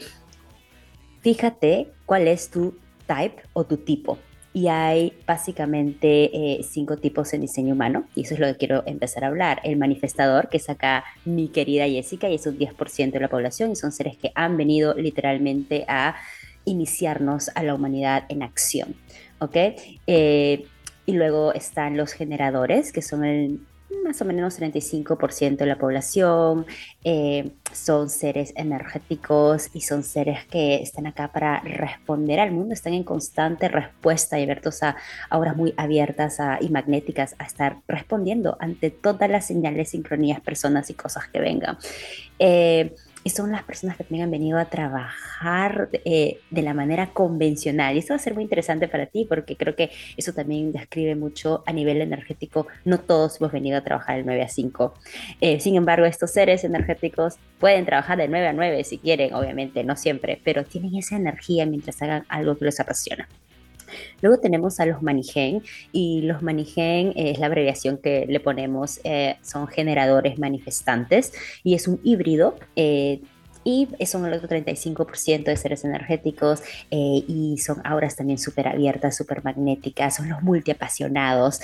fíjate 1.21 1.89
cuál 2.07 2.27
es 2.27 2.51
tu 2.51 2.77
type 3.07 3.43
o 3.53 3.65
tu 3.65 3.77
tipo 3.77 4.19
y 4.53 4.69
hay 4.69 5.13
básicamente 5.27 6.31
eh, 6.33 6.63
cinco 6.65 6.97
tipos 6.97 7.33
en 7.33 7.43
diseño 7.43 7.75
humano 7.75 8.07
y 8.15 8.23
eso 8.23 8.35
es 8.35 8.41
lo 8.41 8.47
que 8.47 8.57
quiero 8.57 8.83
empezar 8.87 9.25
a 9.25 9.29
hablar. 9.29 9.61
El 9.63 9.77
manifestador, 9.77 10.49
que 10.49 10.57
es 10.57 10.69
acá 10.69 11.05
mi 11.25 11.49
querida 11.49 11.87
Jessica 11.87 12.29
y 12.29 12.35
es 12.35 12.47
un 12.47 12.59
10% 12.59 13.13
de 13.13 13.21
la 13.21 13.29
población 13.29 13.71
y 13.71 13.77
son 13.77 13.93
seres 13.93 14.17
que 14.17 14.33
han 14.35 14.57
venido 14.57 14.95
literalmente 14.95 15.85
a 15.87 16.17
iniciarnos 16.65 17.51
a 17.55 17.63
la 17.63 17.75
humanidad 17.75 18.25
en 18.29 18.43
acción. 18.43 18.97
¿Ok? 19.41 19.57
Eh, 20.07 20.67
y 21.07 21.13
luego 21.13 21.55
están 21.55 21.97
los 21.97 22.13
generadores, 22.13 22.93
que 22.93 23.03
son 23.03 23.25
el 23.25 23.61
más 24.05 24.21
o 24.21 24.25
menos 24.25 24.61
35% 24.61 25.57
de 25.57 25.67
la 25.67 25.77
población, 25.77 26.67
eh, 27.05 27.53
son 27.73 28.11
seres 28.11 28.53
energéticos 28.57 29.71
y 29.73 29.83
son 29.83 30.03
seres 30.03 30.45
que 30.47 30.77
están 30.77 31.07
acá 31.07 31.33
para 31.33 31.61
responder 31.61 32.41
al 32.41 32.53
mundo, 32.53 32.75
están 32.75 32.95
en 32.95 33.05
constante 33.05 33.69
respuesta 33.69 34.39
y 34.39 34.43
abiertos 34.43 34.83
a 34.83 34.97
auras 35.31 35.57
muy 35.57 35.75
abiertas 35.77 36.39
y 36.61 36.69
magnéticas 36.71 37.35
a 37.39 37.45
estar 37.45 37.79
respondiendo 37.87 38.57
ante 38.61 38.91
todas 38.91 39.31
las 39.31 39.47
señales, 39.47 39.91
sincronías, 39.91 40.41
personas 40.41 40.91
y 40.91 40.95
cosas 40.95 41.29
que 41.29 41.41
vengan. 41.41 41.79
Eh, 42.39 42.95
y 43.25 43.31
son 43.31 43.53
las 43.53 43.63
personas 43.63 43.97
que 43.97 44.05
también 44.05 44.25
han 44.25 44.31
venido 44.31 44.59
a 44.59 44.67
trabajar 44.67 45.89
eh, 46.05 46.41
de 46.51 46.63
la 46.63 46.75
manera 46.75 47.09
convencional. 47.13 47.97
Y 47.97 47.99
eso 47.99 48.11
va 48.11 48.17
a 48.17 48.21
ser 48.21 48.35
muy 48.35 48.43
interesante 48.43 48.89
para 48.89 49.07
ti 49.07 49.27
porque 49.29 49.57
creo 49.57 49.75
que 49.75 49.91
eso 50.17 50.33
también 50.33 50.73
describe 50.73 51.15
mucho 51.15 51.63
a 51.67 51.73
nivel 51.73 52.01
energético. 52.01 52.67
No 52.85 52.99
todos 53.01 53.41
hemos 53.41 53.53
venido 53.53 53.79
a 53.79 53.83
trabajar 53.83 54.19
el 54.19 54.27
9 54.27 54.43
a 54.43 54.49
5. 54.49 54.95
Eh, 55.41 55.61
sin 55.61 55.77
embargo, 55.77 56.07
estos 56.07 56.31
seres 56.31 56.65
energéticos 56.65 57.37
pueden 57.59 57.85
trabajar 57.85 58.19
de 58.19 58.29
9 58.29 58.49
a 58.49 58.53
9 58.53 58.85
si 58.85 58.99
quieren, 58.99 59.35
obviamente, 59.35 59.85
no 59.85 59.97
siempre, 59.97 60.41
pero 60.43 60.65
tienen 60.65 60.95
esa 60.97 61.17
energía 61.17 61.67
mientras 61.67 62.01
hagan 62.03 62.25
algo 62.29 62.57
que 62.57 62.67
les 62.67 62.81
apasiona. 62.81 63.29
Luego 64.21 64.41
tenemos 64.41 64.81
a 64.81 64.87
los 64.87 65.03
Manigen 65.03 65.63
y 65.93 66.23
los 66.23 66.43
Manigen 66.43 67.13
es 67.17 67.39
la 67.39 67.47
abreviación 67.47 67.99
que 67.99 68.27
le 68.29 68.41
ponemos, 68.41 69.01
eh, 69.05 69.37
son 69.43 69.67
generadores 69.67 70.39
manifestantes 70.39 71.33
y 71.65 71.75
es 71.75 71.89
un 71.89 72.01
híbrido. 72.03 72.57
Eh, 72.77 73.21
y 73.69 74.07
son 74.07 74.25
el 74.25 74.33
otro 74.33 74.49
35% 74.49 75.45
de 75.45 75.57
seres 75.57 75.85
energéticos 75.85 76.63
eh, 76.91 77.23
y 77.29 77.59
son 77.59 77.83
auras 77.85 78.17
también 78.17 78.39
súper 78.39 78.67
abiertas, 78.67 79.15
súper 79.15 79.45
magnéticas, 79.45 80.17
son 80.17 80.31
los 80.31 80.43
multiapasionados. 80.43 81.61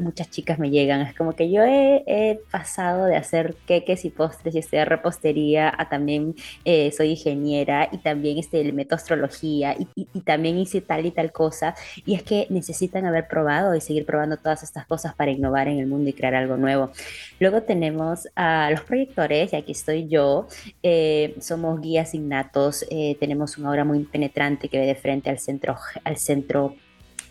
Muchas 0.00 0.30
chicas 0.30 0.58
me 0.58 0.70
llegan, 0.70 1.02
es 1.02 1.14
como 1.14 1.34
que 1.34 1.50
yo 1.50 1.62
he, 1.62 2.40
pasado 2.50 3.04
de 3.06 3.16
hacer 3.16 3.54
queques 3.66 4.04
y 4.04 4.10
postres 4.10 4.54
y 4.54 4.58
estudiar 4.58 4.88
repostería 4.88 5.72
a 5.76 5.88
también 5.88 6.34
eh, 6.64 6.90
soy 6.92 7.10
ingeniera 7.10 7.88
y 7.92 7.98
también 7.98 8.38
este, 8.38 8.64
le 8.64 8.72
meto 8.72 8.94
astrología 8.94 9.76
y, 9.78 9.88
y, 9.94 10.20
también 10.22 10.58
hice 10.58 10.80
tal 10.80 11.04
y 11.06 11.10
tal 11.10 11.32
cosa. 11.32 11.74
Y 12.06 12.14
es 12.14 12.22
que 12.22 12.46
necesitan 12.50 13.04
haber 13.04 13.28
probado 13.28 13.74
y 13.74 13.80
seguir 13.80 14.06
probando 14.06 14.36
todas 14.36 14.62
estas 14.62 14.86
cosas 14.86 15.14
para 15.14 15.30
innovar 15.30 15.68
en 15.68 15.78
el 15.78 15.86
mundo 15.86 16.08
y 16.08 16.12
crear 16.12 16.34
algo 16.34 16.56
nuevo. 16.56 16.90
Luego 17.40 17.62
tenemos 17.62 18.28
a 18.36 18.70
los 18.70 18.82
proyectores, 18.82 19.54
y 19.54 19.56
aquí 19.56 19.72
estoy 19.72 20.06
yo. 20.08 20.46
Eh, 20.82 21.34
somos 21.40 21.80
guías 21.80 22.14
innatos, 22.14 22.84
eh, 22.90 23.16
tenemos 23.18 23.56
una 23.56 23.70
obra 23.70 23.82
muy 23.82 24.04
penetrante 24.04 24.68
que 24.68 24.78
ve 24.78 24.84
de 24.84 24.94
frente 24.94 25.30
al 25.30 25.38
centro, 25.38 25.76
al 26.04 26.18
centro 26.18 26.76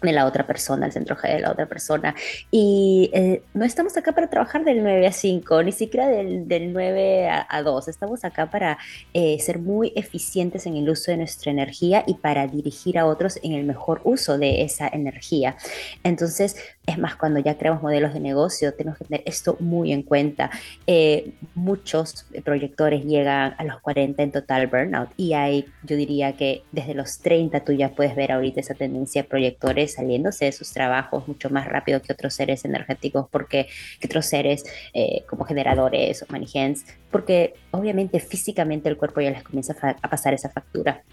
de 0.02 0.14
la 0.14 0.26
otra 0.26 0.48
persona, 0.48 0.88
el 0.88 0.94
centro 0.94 1.16
G 1.16 1.32
de 1.32 1.42
la 1.42 1.52
otra 1.52 1.68
persona. 1.68 2.16
Y 2.50 3.12
eh, 3.14 3.44
no 3.54 3.66
estamos 3.66 3.98
acá 3.98 4.14
para 4.14 4.30
trabajar 4.32 4.64
del 4.64 4.82
9 4.82 5.06
a 5.06 5.12
5, 5.12 5.62
ni 5.62 5.74
siquiera 5.74 6.08
del, 6.08 6.48
del 6.48 6.74
9 6.74 7.30
a, 7.30 7.62
2. 7.62 7.88
Estamos 7.90 8.24
acá 8.24 8.50
para 8.50 8.80
ser 9.14 9.60
muy 9.60 9.92
eficientes 9.96 10.66
en 10.66 10.78
el 10.78 10.90
uso 10.90 11.12
de 11.12 11.18
nuestra 11.18 11.52
energía 11.52 12.04
y 12.08 12.16
para 12.16 12.48
dirigir 12.48 12.98
a 12.98 13.06
otros 13.06 13.40
en 13.44 13.52
el 13.52 13.66
mejor 13.66 14.02
uso 14.06 14.40
de 14.40 14.64
esa 14.64 14.88
energía. 14.88 15.58
Entonces, 16.04 16.56
es 16.90 16.98
más, 16.98 17.16
cuando 17.16 17.40
ya 17.40 17.58
creamos 17.58 17.84
modelos 17.84 18.14
de 18.14 18.20
negocio, 18.20 18.74
tenemos 18.74 18.98
que 18.98 19.06
tener 19.06 19.24
esto 19.26 19.58
muy 19.60 19.92
en 19.92 20.02
cuenta. 20.02 20.50
Eh, 20.88 21.34
muchos 21.54 22.26
proyectores 22.44 23.06
llegan 23.06 23.54
a 23.58 23.64
los 23.64 23.80
40 23.82 24.24
en 24.24 24.32
total 24.32 24.68
burnout 24.68 25.10
y 25.16 25.34
hay, 25.34 25.66
yo 25.84 25.96
diría 25.96 26.36
que 26.36 26.64
desde 26.72 26.96
los 26.96 27.20
30 27.20 27.64
tú 27.64 27.74
ya 27.74 27.90
puedes 27.90 28.16
ver 28.16 28.32
ahorita 28.32 28.60
esa 28.60 28.74
tendencia 28.74 29.22
de 29.22 29.28
proyectores 29.28 29.94
saliéndose 29.94 30.46
de 30.46 30.52
sus 30.52 30.72
trabajos 30.72 31.28
mucho 31.28 31.52
más 31.52 31.68
rápido 31.68 32.02
que 32.02 32.12
otros 32.12 32.34
seres 32.34 32.66
energéticos, 32.66 33.28
porque 33.30 33.68
que 34.00 34.08
otros 34.08 34.26
seres 34.26 34.64
eh, 34.94 35.24
como 35.28 35.46
generadores 35.46 36.24
o 36.24 36.26
manigents, 36.30 36.86
porque 37.12 37.54
obviamente 37.70 38.20
físicamente 38.20 38.90
el 38.90 38.98
cuerpo 38.98 39.22
ya 39.22 39.30
les 39.30 39.44
comienza 39.44 39.76
a 40.02 40.10
pasar 40.10 40.34
esa 40.34 40.50
factura. 40.50 41.04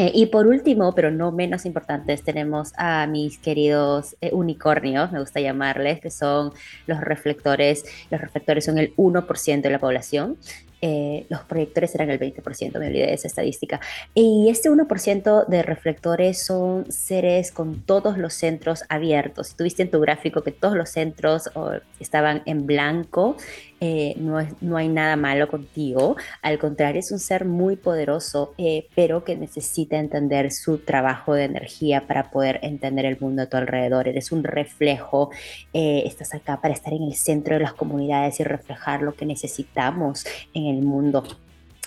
Eh, 0.00 0.12
y 0.14 0.26
por 0.26 0.46
último, 0.46 0.94
pero 0.94 1.10
no 1.10 1.32
menos 1.32 1.66
importantes, 1.66 2.22
tenemos 2.22 2.72
a 2.76 3.08
mis 3.08 3.36
queridos 3.36 4.16
eh, 4.20 4.30
unicornios, 4.32 5.10
me 5.10 5.18
gusta 5.18 5.40
llamarles, 5.40 6.00
que 6.00 6.10
son 6.10 6.52
los 6.86 7.00
reflectores. 7.00 7.84
Los 8.08 8.20
reflectores 8.20 8.64
son 8.64 8.78
el 8.78 8.94
1% 8.94 9.60
de 9.60 9.70
la 9.70 9.80
población. 9.80 10.38
Eh, 10.80 11.26
los 11.28 11.40
proyectores 11.42 11.94
eran 11.94 12.10
el 12.10 12.20
20%, 12.20 12.78
me 12.78 12.86
olvidé 12.86 13.06
de 13.06 13.14
esa 13.14 13.26
estadística. 13.26 13.80
Y 14.14 14.48
este 14.48 14.70
1% 14.70 15.46
de 15.46 15.62
reflectores 15.62 16.44
son 16.44 16.90
seres 16.90 17.50
con 17.50 17.82
todos 17.82 18.16
los 18.16 18.34
centros 18.34 18.84
abiertos. 18.88 19.48
Si 19.48 19.56
tuviste 19.56 19.82
en 19.82 19.90
tu 19.90 20.00
gráfico 20.00 20.42
que 20.42 20.52
todos 20.52 20.76
los 20.76 20.90
centros 20.90 21.50
estaban 21.98 22.42
en 22.46 22.66
blanco, 22.66 23.36
eh, 23.80 24.14
no, 24.18 24.38
no, 24.60 24.76
hay 24.76 24.88
nada 24.88 25.16
malo 25.16 25.48
contigo. 25.48 26.16
Al 26.42 26.58
contrario, 26.58 27.00
es 27.00 27.12
un 27.12 27.18
ser 27.18 27.44
muy 27.44 27.76
poderoso, 27.76 28.54
eh, 28.58 28.88
pero 28.94 29.24
que 29.24 29.36
necesita 29.36 29.98
entender 29.98 30.50
su 30.50 30.78
trabajo 30.78 31.34
de 31.34 31.44
energía 31.44 32.06
para 32.06 32.30
poder 32.30 32.58
entender 32.62 33.04
el 33.04 33.18
mundo 33.20 33.42
a 33.42 33.46
tu 33.46 33.56
alrededor. 33.56 34.08
Eres 34.08 34.32
un 34.32 34.44
reflejo, 34.44 35.30
estás 35.72 36.34
acá 36.34 36.60
para 36.60 36.74
estar 36.74 36.92
en 36.92 37.04
el 37.04 37.14
centro 37.14 37.54
de 37.54 37.62
las 37.62 37.72
comunidades 37.72 38.40
y 38.40 38.44
reflejar 38.44 39.02
lo 39.02 39.14
que 39.14 39.26
necesitamos 39.26 40.24
en 40.54 40.67
el 40.68 40.82
mundo. 40.82 41.24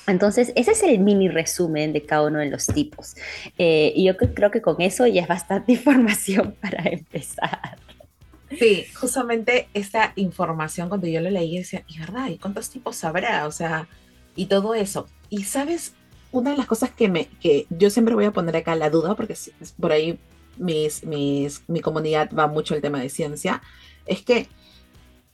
Entonces, 0.07 0.51
ese 0.55 0.71
es 0.71 0.83
el 0.83 0.99
mini 0.99 1.29
resumen 1.29 1.93
de 1.93 2.03
cada 2.03 2.27
uno 2.27 2.39
de 2.39 2.49
los 2.49 2.65
tipos. 2.67 3.15
Eh, 3.57 3.93
y 3.95 4.05
yo 4.05 4.17
creo 4.17 4.51
que 4.51 4.61
con 4.61 4.81
eso 4.81 5.05
ya 5.07 5.21
es 5.21 5.27
bastante 5.27 5.71
información 5.73 6.55
para 6.59 6.83
empezar. 6.89 7.77
Sí, 8.57 8.85
justamente 8.93 9.69
esta 9.73 10.11
información 10.15 10.89
cuando 10.89 11.07
yo 11.07 11.21
lo 11.21 11.29
leí 11.29 11.57
decía, 11.57 11.83
y 11.87 11.99
verdad, 11.99 12.29
¿y 12.29 12.37
cuántos 12.37 12.69
tipos 12.69 12.97
sabrá? 12.97 13.47
O 13.47 13.51
sea, 13.51 13.87
y 14.35 14.47
todo 14.47 14.75
eso. 14.75 15.07
Y 15.29 15.43
sabes, 15.43 15.93
una 16.31 16.51
de 16.51 16.57
las 16.57 16.65
cosas 16.65 16.91
que 16.91 17.07
me, 17.07 17.27
que 17.39 17.65
yo 17.69 17.89
siempre 17.89 18.15
voy 18.15 18.25
a 18.25 18.31
poner 18.31 18.57
acá 18.57 18.75
la 18.75 18.89
duda, 18.89 19.15
porque 19.15 19.35
por 19.79 19.91
ahí 19.91 20.19
mis, 20.57 21.05
mis, 21.05 21.63
mi 21.69 21.79
comunidad 21.79 22.29
va 22.37 22.47
mucho 22.47 22.75
el 22.75 22.81
tema 22.81 22.99
de 22.99 23.09
ciencia, 23.09 23.61
es 24.05 24.21
que 24.21 24.47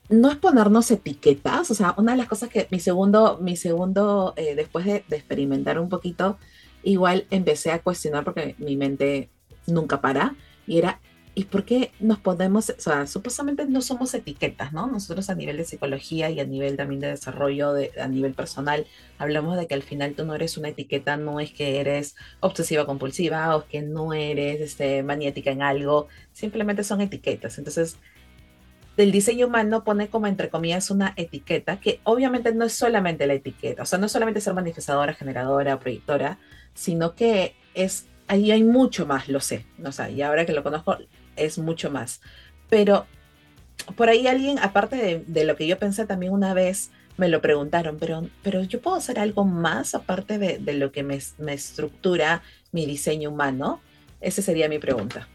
no 0.09 0.29
es 0.29 0.37
ponernos 0.37 0.89
etiquetas, 0.91 1.69
o 1.71 1.75
sea, 1.75 1.93
una 1.97 2.13
de 2.13 2.17
las 2.19 2.27
cosas 2.27 2.49
que 2.49 2.67
mi 2.71 2.79
segundo, 2.79 3.39
mi 3.41 3.55
segundo, 3.57 4.33
eh, 4.37 4.55
después 4.55 4.85
de, 4.85 5.03
de, 5.07 5.17
experimentar 5.17 5.79
un 5.79 5.89
poquito, 5.89 6.37
igual 6.83 7.25
empecé 7.29 7.71
a 7.71 7.81
cuestionar 7.81 8.23
porque 8.23 8.55
mi 8.57 8.77
mente 8.77 9.29
nunca 9.67 10.01
para, 10.01 10.35
y 10.65 10.77
era, 10.77 10.99
¿Y 11.37 11.43
por 11.43 11.65
qué 11.65 11.91
nos 11.99 12.17
podemos, 12.17 12.71
o 12.71 12.79
sea, 12.79 13.05
supuestamente 13.05 13.63
no 13.67 13.83
somos 13.83 14.11
etiquetas, 14.15 14.73
¿no? 14.73 14.87
Nosotros 14.87 15.29
a 15.29 15.35
nivel 15.35 15.57
de 15.57 15.65
psicología 15.65 16.31
y 16.31 16.39
a 16.39 16.45
nivel 16.45 16.77
también 16.77 16.99
de 16.99 17.09
desarrollo, 17.09 17.73
de, 17.73 17.91
a 18.01 18.07
nivel 18.07 18.33
personal, 18.33 18.87
hablamos 19.19 19.55
de 19.55 19.67
que 19.67 19.75
al 19.75 19.83
final 19.83 20.15
tú 20.15 20.25
no 20.25 20.33
eres 20.33 20.57
una 20.57 20.69
etiqueta, 20.69 21.15
no 21.15 21.39
es 21.39 21.51
que 21.51 21.79
eres 21.79 22.15
obsesiva 22.39 22.87
compulsiva 22.87 23.55
o 23.55 23.67
que 23.67 23.83
no 23.83 24.13
eres 24.13 24.61
este, 24.61 25.03
maniática 25.03 25.51
en 25.51 25.61
algo, 25.61 26.07
simplemente 26.33 26.83
son 26.83 27.01
etiquetas. 27.01 27.59
Entonces, 27.59 27.97
el 28.97 29.11
diseño 29.11 29.47
humano 29.47 29.83
pone 29.83 30.09
como 30.09 30.27
entre 30.27 30.49
comillas 30.49 30.89
una 30.89 31.13
etiqueta 31.15 31.79
que 31.79 31.99
obviamente 32.03 32.53
no 32.53 32.65
es 32.65 32.73
solamente 32.73 33.27
la 33.27 33.33
etiqueta, 33.33 33.83
o 33.83 33.85
sea, 33.85 33.99
no 33.99 34.09
solamente 34.09 34.41
ser 34.41 34.53
manifestadora, 34.53 35.13
generadora, 35.13 35.79
proyectora, 35.79 36.39
sino 36.73 37.15
que 37.15 37.55
es 37.73 38.07
ahí 38.27 38.51
hay 38.51 38.63
mucho 38.63 39.05
más, 39.05 39.29
lo 39.29 39.39
sé, 39.39 39.65
o 39.83 39.91
sea, 39.91 40.09
y 40.09 40.21
ahora 40.21 40.45
que 40.45 40.53
lo 40.53 40.63
conozco, 40.63 40.97
es 41.35 41.57
mucho 41.57 41.89
más. 41.89 42.21
Pero 42.69 43.05
por 43.95 44.09
ahí 44.09 44.27
alguien, 44.27 44.59
aparte 44.59 45.23
de, 45.25 45.43
lo 45.45 45.55
que 45.55 45.67
yo 45.67 45.77
pensé 45.77 46.05
también 46.05 46.33
una 46.33 46.53
vez, 46.53 46.91
me 47.15 47.29
lo 47.29 47.41
preguntaron, 47.41 47.97
pero, 47.97 48.27
pero 48.43 48.63
yo 48.63 48.81
puedo 48.81 48.97
hacer 48.97 49.19
algo 49.19 49.45
más 49.45 49.95
aparte 49.95 50.37
de, 50.37 50.73
lo 50.73 50.91
que 50.91 51.03
me, 51.03 51.19
estructura 51.53 52.43
mi 52.71 52.85
diseño 52.85 53.31
humano. 53.31 53.81
Esa 54.19 54.41
sería 54.41 54.67
mi 54.67 54.77
pregunta. 54.77 55.27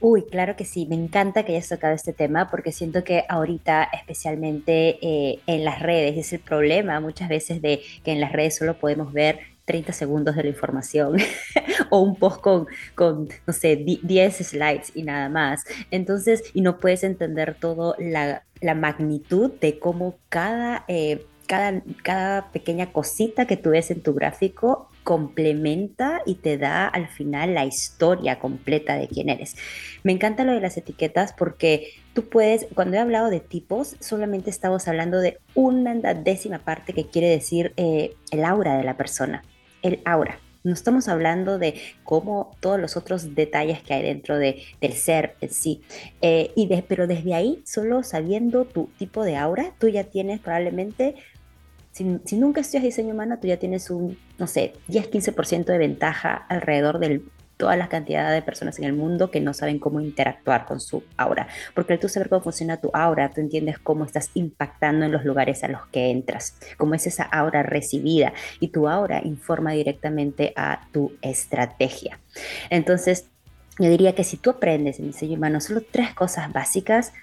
Uy, 0.00 0.24
claro 0.24 0.56
que 0.56 0.64
sí, 0.64 0.86
me 0.86 0.94
encanta 0.94 1.44
que 1.44 1.52
hayas 1.52 1.68
tocado 1.68 1.94
este 1.94 2.12
tema 2.12 2.50
porque 2.50 2.70
siento 2.70 3.02
que 3.02 3.24
ahorita, 3.28 3.88
especialmente 3.92 4.98
eh, 5.00 5.40
en 5.46 5.64
las 5.64 5.80
redes, 5.80 6.18
es 6.18 6.32
el 6.34 6.40
problema 6.40 7.00
muchas 7.00 7.28
veces 7.28 7.62
de 7.62 7.80
que 8.04 8.12
en 8.12 8.20
las 8.20 8.32
redes 8.32 8.56
solo 8.56 8.78
podemos 8.78 9.12
ver 9.12 9.38
30 9.64 9.92
segundos 9.92 10.36
de 10.36 10.44
la 10.44 10.48
información 10.48 11.16
o 11.90 12.00
un 12.00 12.16
post 12.16 12.40
con, 12.40 12.66
con, 12.94 13.28
no 13.46 13.52
sé, 13.52 13.76
10 13.76 14.36
slides 14.36 14.92
y 14.94 15.02
nada 15.02 15.28
más. 15.28 15.64
Entonces, 15.90 16.42
y 16.54 16.60
no 16.60 16.78
puedes 16.78 17.02
entender 17.02 17.56
todo 17.58 17.94
la, 17.98 18.42
magnitud 18.74 19.52
de 19.60 19.78
cómo 19.78 20.18
cada, 20.28 20.84
eh, 20.88 21.26
cada, 21.46 21.82
cada 22.02 22.50
pequeña 22.52 22.92
cosita 22.92 23.46
que 23.46 23.56
tú 23.56 23.70
ves 23.70 23.90
en 23.90 24.02
tu 24.02 24.14
gráfico 24.14 24.88
complementa 25.04 26.20
y 26.26 26.34
te 26.34 26.58
da 26.58 26.86
al 26.88 27.08
final 27.08 27.54
la 27.54 27.64
historia 27.64 28.38
completa 28.38 28.96
de 28.96 29.08
quién 29.08 29.28
eres. 29.28 29.56
Me 30.02 30.12
encanta 30.12 30.44
lo 30.44 30.52
de 30.52 30.60
las 30.60 30.76
etiquetas 30.76 31.32
porque 31.32 31.92
tú 32.12 32.28
puedes, 32.28 32.66
cuando 32.74 32.96
he 32.96 33.00
hablado 33.00 33.30
de 33.30 33.40
tipos, 33.40 33.96
solamente 34.00 34.50
estamos 34.50 34.88
hablando 34.88 35.20
de 35.20 35.38
una 35.54 35.94
décima 36.14 36.58
parte 36.58 36.92
que 36.92 37.06
quiere 37.06 37.28
decir 37.28 37.72
eh, 37.76 38.14
el 38.32 38.44
aura 38.44 38.76
de 38.76 38.84
la 38.84 38.96
persona 38.96 39.42
el 39.86 40.00
aura. 40.04 40.38
No 40.64 40.72
estamos 40.72 41.06
hablando 41.06 41.60
de 41.60 41.74
cómo 42.02 42.56
todos 42.58 42.80
los 42.80 42.96
otros 42.96 43.36
detalles 43.36 43.82
que 43.82 43.94
hay 43.94 44.02
dentro 44.02 44.36
de, 44.36 44.64
del 44.80 44.94
ser 44.94 45.36
en 45.40 45.50
sí. 45.50 45.80
Eh, 46.22 46.50
y 46.56 46.68
pero 46.88 47.06
desde 47.06 47.34
ahí, 47.34 47.62
solo 47.64 48.02
sabiendo 48.02 48.64
tu 48.64 48.90
tipo 48.98 49.22
de 49.22 49.36
aura, 49.36 49.74
tú 49.78 49.88
ya 49.88 50.04
tienes 50.04 50.40
probablemente, 50.40 51.14
si, 51.96 52.20
si 52.26 52.36
nunca 52.36 52.60
estudias 52.60 52.84
diseño 52.84 53.14
humano, 53.14 53.38
tú 53.40 53.46
ya 53.46 53.56
tienes 53.56 53.88
un, 53.88 54.18
no 54.38 54.46
sé, 54.46 54.74
10-15% 54.88 55.64
de 55.64 55.78
ventaja 55.78 56.34
alrededor 56.34 56.98
del 56.98 57.24
toda 57.56 57.74
la 57.74 57.88
cantidad 57.88 58.30
de 58.30 58.42
personas 58.42 58.78
en 58.78 58.84
el 58.84 58.92
mundo 58.92 59.30
que 59.30 59.40
no 59.40 59.54
saben 59.54 59.78
cómo 59.78 60.02
interactuar 60.02 60.66
con 60.66 60.78
su 60.78 61.04
aura. 61.16 61.48
Porque 61.74 61.94
al 61.94 61.98
tú 61.98 62.10
saber 62.10 62.28
cómo 62.28 62.42
funciona 62.42 62.76
tu 62.76 62.90
aura, 62.92 63.30
tú 63.30 63.40
entiendes 63.40 63.78
cómo 63.78 64.04
estás 64.04 64.30
impactando 64.34 65.06
en 65.06 65.12
los 65.12 65.24
lugares 65.24 65.64
a 65.64 65.68
los 65.68 65.86
que 65.86 66.10
entras, 66.10 66.58
cómo 66.76 66.92
es 66.92 67.06
esa 67.06 67.22
aura 67.22 67.62
recibida 67.62 68.34
y 68.60 68.68
tu 68.68 68.90
aura 68.90 69.22
informa 69.24 69.72
directamente 69.72 70.52
a 70.54 70.86
tu 70.92 71.14
estrategia. 71.22 72.20
Entonces, 72.68 73.24
yo 73.78 73.88
diría 73.88 74.14
que 74.14 74.24
si 74.24 74.36
tú 74.36 74.50
aprendes 74.50 74.98
en 74.98 75.06
diseño 75.06 75.38
humano 75.38 75.62
solo 75.62 75.80
tres 75.80 76.12
cosas 76.12 76.52
básicas 76.52 77.14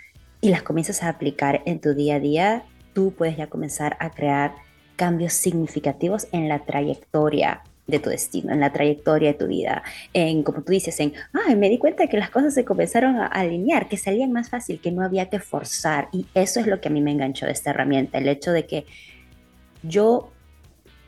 y 0.42 0.50
las 0.50 0.64
comienzas 0.64 1.04
a 1.04 1.10
aplicar 1.10 1.62
en 1.68 1.80
tu 1.80 1.94
día 1.94 2.16
a 2.16 2.20
día, 2.20 2.64
tú 2.94 3.14
puedes 3.14 3.38
ya 3.38 3.46
comenzar 3.48 3.98
a 4.00 4.10
crear 4.10 4.56
cambios 4.96 5.34
significativos 5.34 6.28
en 6.32 6.48
la 6.48 6.60
trayectoria 6.66 7.62
de 7.88 8.00
tu 8.00 8.10
destino, 8.10 8.54
en 8.54 8.60
la 8.60 8.72
trayectoria 8.72 9.34
de 9.34 9.38
tu 9.38 9.48
vida, 9.48 9.84
en, 10.14 10.44
como 10.44 10.62
tú 10.62 10.72
dices, 10.72 11.00
en, 11.00 11.14
ay, 11.34 11.56
me 11.56 11.70
di 11.70 11.78
cuenta 11.78 12.08
que 12.08 12.18
las 12.18 12.30
cosas 12.30 12.54
se 12.54 12.64
comenzaron 12.64 13.18
a 13.18 13.28
alinear, 13.28 13.90
que 13.90 13.98
salían 13.98 14.32
más 14.32 14.50
fácil, 14.50 14.80
que 14.80 14.92
no 14.92 15.04
había 15.04 15.30
que 15.30 15.40
forzar. 15.40 16.08
Y 16.14 16.26
eso 16.34 16.60
es 16.60 16.68
lo 16.68 16.80
que 16.80 16.88
a 16.88 16.92
mí 16.92 17.02
me 17.02 17.12
enganchó 17.12 17.46
de 17.46 17.52
esta 17.52 17.72
herramienta, 17.72 18.20
el 18.20 18.28
hecho 18.30 18.52
de 18.52 18.66
que 18.66 18.86
yo, 19.82 20.32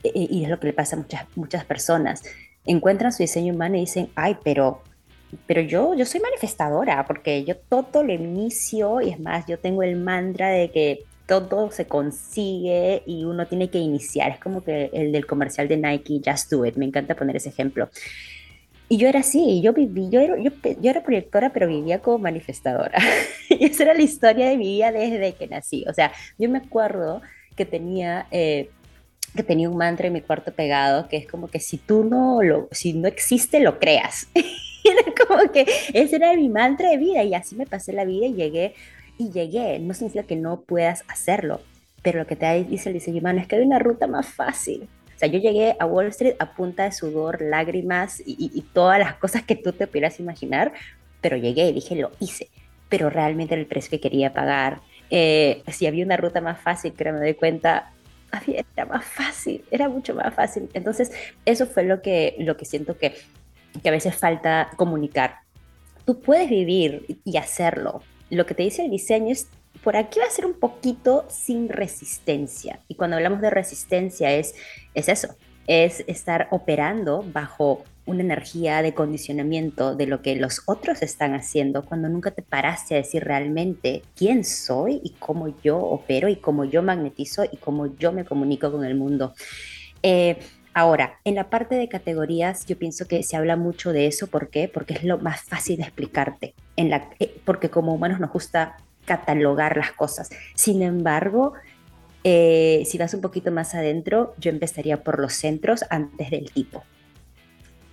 e, 0.03 0.09
e, 0.09 0.27
y 0.29 0.43
es 0.43 0.49
lo 0.49 0.59
que 0.59 0.67
le 0.67 0.73
pasa 0.73 0.97
a 0.97 0.99
muchas, 0.99 1.25
muchas 1.35 1.63
personas, 1.63 2.23
encuentran 2.65 3.13
su 3.13 3.23
diseño 3.23 3.53
humano 3.53 3.77
y 3.77 3.81
dicen, 3.81 4.09
ay, 4.15 4.37
pero 4.43 4.81
pero 5.47 5.61
yo, 5.61 5.95
yo 5.95 6.05
soy 6.05 6.21
manifestadora 6.21 7.05
porque 7.05 7.43
yo 7.43 7.57
todo 7.57 8.03
lo 8.03 8.13
inicio 8.13 9.01
y 9.01 9.09
es 9.09 9.19
más, 9.19 9.45
yo 9.47 9.59
tengo 9.59 9.83
el 9.83 9.97
mantra 9.97 10.49
de 10.49 10.71
que 10.71 11.03
todo 11.25 11.71
se 11.71 11.87
consigue 11.87 13.03
y 13.05 13.25
uno 13.25 13.47
tiene 13.47 13.69
que 13.69 13.79
iniciar. 13.79 14.31
Es 14.31 14.39
como 14.39 14.63
que 14.63 14.89
el 14.93 15.11
del 15.11 15.25
comercial 15.25 15.67
de 15.67 15.77
Nike, 15.77 16.21
Just 16.25 16.51
Do 16.51 16.65
It. 16.65 16.75
Me 16.75 16.85
encanta 16.85 17.15
poner 17.15 17.35
ese 17.35 17.49
ejemplo. 17.49 17.89
Y 18.87 18.97
yo 18.97 19.07
era 19.07 19.21
así, 19.21 19.61
yo 19.61 19.73
viví, 19.73 20.09
yo 20.11 20.19
era, 20.19 20.35
yo, 20.37 21.03
proyectora, 21.03 21.51
pero 21.51 21.67
vivía 21.67 21.99
como 21.99 22.19
manifestadora. 22.19 22.99
y 23.49 23.65
esa 23.65 23.83
era 23.83 23.93
la 23.95 24.03
historia 24.03 24.47
de 24.47 24.57
mi 24.57 24.75
vida 24.75 24.91
desde 24.91 25.33
que 25.33 25.47
nací. 25.47 25.85
O 25.87 25.93
sea, 25.93 26.11
yo 26.37 26.49
me 26.49 26.59
acuerdo 26.59 27.21
que 27.55 27.65
tenía, 27.65 28.27
eh, 28.29 28.69
que 29.35 29.41
tenía 29.41 29.69
un 29.69 29.77
mantra 29.77 30.07
en 30.07 30.13
mi 30.13 30.21
cuarto 30.21 30.53
pegado, 30.53 31.07
que 31.07 31.17
es 31.17 31.27
como 31.27 31.47
que 31.47 31.59
si 31.59 31.77
tú 31.77 32.03
no 32.03 32.43
lo, 32.43 32.67
si 32.71 32.93
no 32.93 33.07
existe, 33.07 33.59
lo 33.59 33.79
creas. 33.79 34.27
era 34.83 35.03
como 35.27 35.51
que 35.51 35.65
ese 35.93 36.17
era 36.17 36.35
mi 36.35 36.49
mantra 36.49 36.91
de 36.91 36.97
vida 36.97 37.23
y 37.23 37.33
así 37.33 37.55
me 37.55 37.65
pasé 37.65 37.91
la 37.91 38.05
vida 38.05 38.27
y 38.27 38.35
llegué 38.35 38.75
y 39.17 39.31
llegué. 39.31 39.79
No 39.79 39.93
significa 39.93 40.23
que 40.23 40.35
no 40.35 40.61
puedas 40.61 41.03
hacerlo, 41.07 41.61
pero 42.01 42.19
lo 42.19 42.27
que 42.27 42.35
te 42.35 42.63
dice 42.63 42.89
el 42.89 42.93
diseño 42.93 43.19
humano 43.19 43.39
es 43.39 43.47
que 43.47 43.55
hay 43.55 43.63
una 43.63 43.79
ruta 43.79 44.07
más 44.07 44.27
fácil. 44.27 44.87
O 45.15 45.17
sea, 45.17 45.29
yo 45.29 45.39
llegué 45.39 45.75
a 45.79 45.85
Wall 45.85 46.07
Street 46.07 46.35
a 46.39 46.53
punta 46.53 46.83
de 46.83 46.91
sudor, 46.91 47.41
lágrimas 47.41 48.21
y, 48.25 48.61
todas 48.73 48.99
las 48.99 49.15
cosas 49.15 49.43
que 49.43 49.55
tú 49.55 49.71
te 49.71 49.87
pudieras 49.87 50.19
imaginar, 50.19 50.73
pero 51.21 51.37
llegué 51.37 51.69
y 51.69 51.73
dije, 51.73 51.95
lo 51.95 52.11
hice. 52.19 52.49
Pero 52.89 53.09
realmente 53.09 53.53
era 53.53 53.61
el 53.61 53.67
precio 53.67 53.91
que 53.91 54.01
quería 54.01 54.33
pagar. 54.33 54.81
Eh, 55.09 55.63
si 55.71 55.87
había 55.87 56.03
una 56.03 56.17
ruta 56.17 56.41
más 56.41 56.59
fácil, 56.59 56.93
pero 56.97 57.13
me 57.13 57.19
doy 57.19 57.33
cuenta, 57.33 57.93
era 58.75 58.85
más 58.85 59.05
fácil, 59.05 59.63
era 59.71 59.87
mucho 59.87 60.13
más 60.13 60.33
fácil. 60.33 60.69
Entonces, 60.73 61.11
eso 61.45 61.65
fue 61.65 61.83
lo 61.83 62.01
que, 62.01 62.35
lo 62.39 62.57
que 62.57 62.65
siento 62.65 62.97
que, 62.97 63.15
que 63.81 63.89
a 63.89 63.93
veces 63.93 64.15
falta 64.15 64.69
comunicar. 64.75 65.37
Tú 66.05 66.19
puedes 66.19 66.49
vivir 66.49 67.19
y 67.23 67.37
hacerlo, 67.37 68.03
lo 68.29 68.45
que 68.45 68.53
te 68.53 68.63
dice 68.63 68.85
el 68.85 68.91
diseño 68.91 69.31
es, 69.31 69.47
por 69.83 69.97
aquí 69.97 70.19
va 70.19 70.25
a 70.25 70.31
ser 70.31 70.45
un 70.45 70.59
poquito 70.59 71.25
sin 71.29 71.69
resistencia. 71.69 72.79
Y 72.87 72.95
cuando 72.95 73.17
hablamos 73.17 73.41
de 73.41 73.49
resistencia 73.49 74.33
es, 74.33 74.55
es 74.93 75.09
eso, 75.09 75.35
es 75.67 76.03
estar 76.07 76.47
operando 76.51 77.23
bajo 77.31 77.83
una 78.05 78.21
energía 78.21 78.81
de 78.81 78.93
condicionamiento 78.93 79.95
de 79.95 80.05
lo 80.05 80.21
que 80.21 80.35
los 80.35 80.61
otros 80.67 81.01
están 81.01 81.33
haciendo 81.33 81.83
cuando 81.83 82.07
nunca 82.07 82.31
te 82.31 82.43
paraste 82.43 82.93
a 82.93 82.97
decir 82.97 83.23
realmente 83.23 84.03
quién 84.15 84.43
soy 84.43 85.01
y 85.03 85.11
cómo 85.11 85.59
yo 85.63 85.79
opero 85.79 86.29
y 86.29 86.35
cómo 86.35 86.65
yo 86.65 86.83
magnetizo 86.83 87.45
y 87.51 87.57
cómo 87.57 87.95
yo 87.97 88.11
me 88.11 88.25
comunico 88.25 88.71
con 88.71 88.85
el 88.85 88.95
mundo. 88.95 89.33
Eh, 90.03 90.37
Ahora, 90.77 91.21
en 91.23 91.35
la 91.35 91.49
parte 91.49 91.75
de 91.75 91.87
categorías, 91.87 92.65
yo 92.65 92.77
pienso 92.77 93.07
que 93.07 93.23
se 93.23 93.37
habla 93.37 93.55
mucho 93.55 93.93
de 93.93 94.07
eso. 94.07 94.27
¿Por 94.27 94.49
qué? 94.49 94.67
Porque 94.67 94.93
es 94.93 95.05
lo 95.05 95.17
más 95.17 95.41
fácil 95.41 95.77
de 95.77 95.83
explicarte. 95.83 96.53
En 96.75 96.89
la, 96.89 97.09
eh, 97.17 97.33
porque 97.45 97.69
como 97.69 97.93
humanos 97.93 98.19
nos 98.19 98.33
gusta 98.33 98.75
catalogar 99.05 99.77
las 99.77 99.93
cosas. 99.93 100.29
Sin 100.53 100.81
embargo, 100.81 101.53
eh, 102.25 102.83
si 102.85 102.97
vas 102.97 103.13
un 103.13 103.21
poquito 103.21 103.53
más 103.53 103.73
adentro, 103.73 104.35
yo 104.37 104.51
empezaría 104.51 105.01
por 105.01 105.21
los 105.21 105.31
centros 105.31 105.85
antes 105.89 106.29
del 106.29 106.51
tipo. 106.51 106.83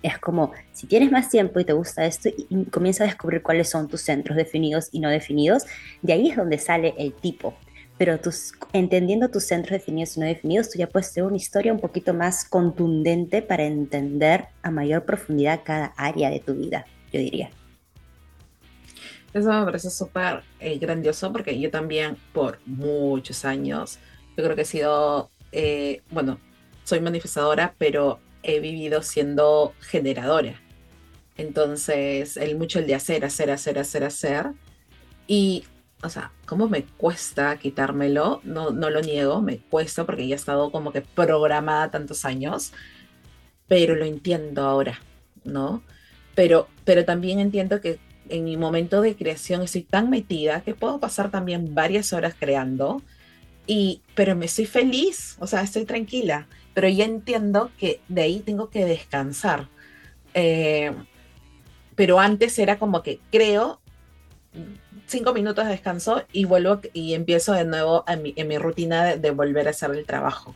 Es 0.01 0.17
como, 0.17 0.51
si 0.73 0.85
tienes 0.85 1.09
más 1.09 1.29
tiempo 1.29 1.61
y 1.61 1.63
te 1.63 1.71
gusta 1.71 2.05
esto, 2.05 2.27
y 2.27 2.65
comienza 2.65 3.05
a 3.05 3.07
descubrir 3.07 3.41
cuáles 3.41 3.69
son 3.69 3.87
tus 3.87 4.01
centros 4.01 4.35
definidos 4.35 4.89
y 4.91 4.99
no 4.99 5.09
definidos, 5.09 5.63
de 6.01 6.11
ahí 6.11 6.31
es 6.31 6.35
donde 6.35 6.57
sale 6.57 6.93
el 6.97 7.13
tipo 7.13 7.55
pero 7.97 8.19
tus, 8.19 8.53
entendiendo 8.73 9.29
tus 9.29 9.45
centros 9.45 9.79
definidos 9.79 10.17
y 10.17 10.19
no 10.19 10.25
definidos, 10.25 10.69
tú 10.69 10.79
ya 10.79 10.87
puedes 10.87 11.13
tener 11.13 11.27
una 11.27 11.37
historia 11.37 11.73
un 11.73 11.79
poquito 11.79 12.13
más 12.13 12.45
contundente 12.45 13.41
para 13.41 13.63
entender 13.63 14.47
a 14.61 14.71
mayor 14.71 15.05
profundidad 15.05 15.61
cada 15.63 15.93
área 15.97 16.29
de 16.29 16.39
tu 16.39 16.55
vida, 16.55 16.85
yo 17.11 17.19
diría. 17.19 17.49
Eso 19.33 19.51
me 19.51 19.65
parece 19.65 19.89
súper 19.89 20.43
eh, 20.59 20.77
grandioso 20.77 21.31
porque 21.31 21.59
yo 21.59 21.71
también 21.71 22.17
por 22.33 22.59
muchos 22.65 23.45
años, 23.45 23.97
yo 24.37 24.43
creo 24.43 24.55
que 24.55 24.61
he 24.61 24.65
sido, 24.65 25.29
eh, 25.51 26.01
bueno, 26.11 26.39
soy 26.83 26.99
manifestadora, 26.99 27.73
pero 27.77 28.19
he 28.43 28.59
vivido 28.59 29.01
siendo 29.01 29.73
generadora. 29.79 30.61
Entonces, 31.37 32.37
el 32.37 32.57
mucho 32.57 32.79
el 32.79 32.87
de 32.87 32.95
hacer, 32.95 33.25
hacer, 33.25 33.49
hacer, 33.49 33.79
hacer, 33.79 34.03
hacer. 34.03 34.47
Y, 35.25 35.63
o 36.03 36.09
sea, 36.09 36.31
¿cómo 36.45 36.67
me 36.67 36.83
cuesta 36.83 37.57
quitármelo? 37.57 38.41
No, 38.43 38.71
no 38.71 38.89
lo 38.89 39.01
niego, 39.01 39.41
me 39.41 39.57
cuesta 39.57 40.05
porque 40.05 40.27
ya 40.27 40.35
he 40.35 40.37
estado 40.37 40.71
como 40.71 40.91
que 40.91 41.01
programada 41.01 41.91
tantos 41.91 42.25
años, 42.25 42.73
pero 43.67 43.95
lo 43.95 44.05
entiendo 44.05 44.63
ahora, 44.63 44.99
¿no? 45.45 45.81
Pero, 46.35 46.67
pero 46.83 47.05
también 47.05 47.39
entiendo 47.39 47.79
que 47.79 47.99
en 48.29 48.43
mi 48.43 48.57
momento 48.57 49.01
de 49.01 49.15
creación 49.15 49.61
estoy 49.61 49.83
tan 49.83 50.09
metida 50.09 50.61
que 50.61 50.75
puedo 50.75 50.99
pasar 50.99 51.31
también 51.31 51.73
varias 51.73 52.11
horas 52.13 52.35
creando, 52.37 53.01
y, 53.65 54.01
pero 54.13 54.35
me 54.35 54.45
estoy 54.45 54.65
feliz, 54.65 55.37
o 55.39 55.47
sea, 55.47 55.61
estoy 55.61 55.85
tranquila, 55.85 56.47
pero 56.73 56.89
ya 56.89 57.05
entiendo 57.05 57.71
que 57.77 58.01
de 58.09 58.21
ahí 58.23 58.39
tengo 58.41 58.69
que 58.69 58.85
descansar. 58.85 59.69
Eh, 60.33 60.91
pero 61.95 62.19
antes 62.19 62.57
era 62.59 62.79
como 62.79 63.03
que 63.03 63.19
creo, 63.31 63.79
cinco 65.13 65.31
minutos 65.31 65.65
de 65.65 65.71
descanso 65.71 66.23
y 66.31 66.45
vuelvo 66.45 66.81
y 66.91 67.13
empiezo 67.13 67.53
de 67.53 67.65
nuevo 67.65 68.03
en 68.07 68.23
mi, 68.23 68.33
en 68.35 68.47
mi 68.47 68.57
rutina 68.57 69.15
de, 69.15 69.29
volver 69.29 69.67
a 69.67 69.69
hacer 69.69 69.91
el 69.91 70.07
trabajo. 70.07 70.55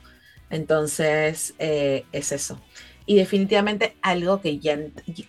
Entonces, 0.49 1.53
eh, 1.59 2.05
es 2.11 2.31
eso. 2.31 2.59
Y 3.05 3.17
definitivamente 3.17 3.95
algo 4.01 4.41
que 4.41 4.57
ya, 4.57 4.79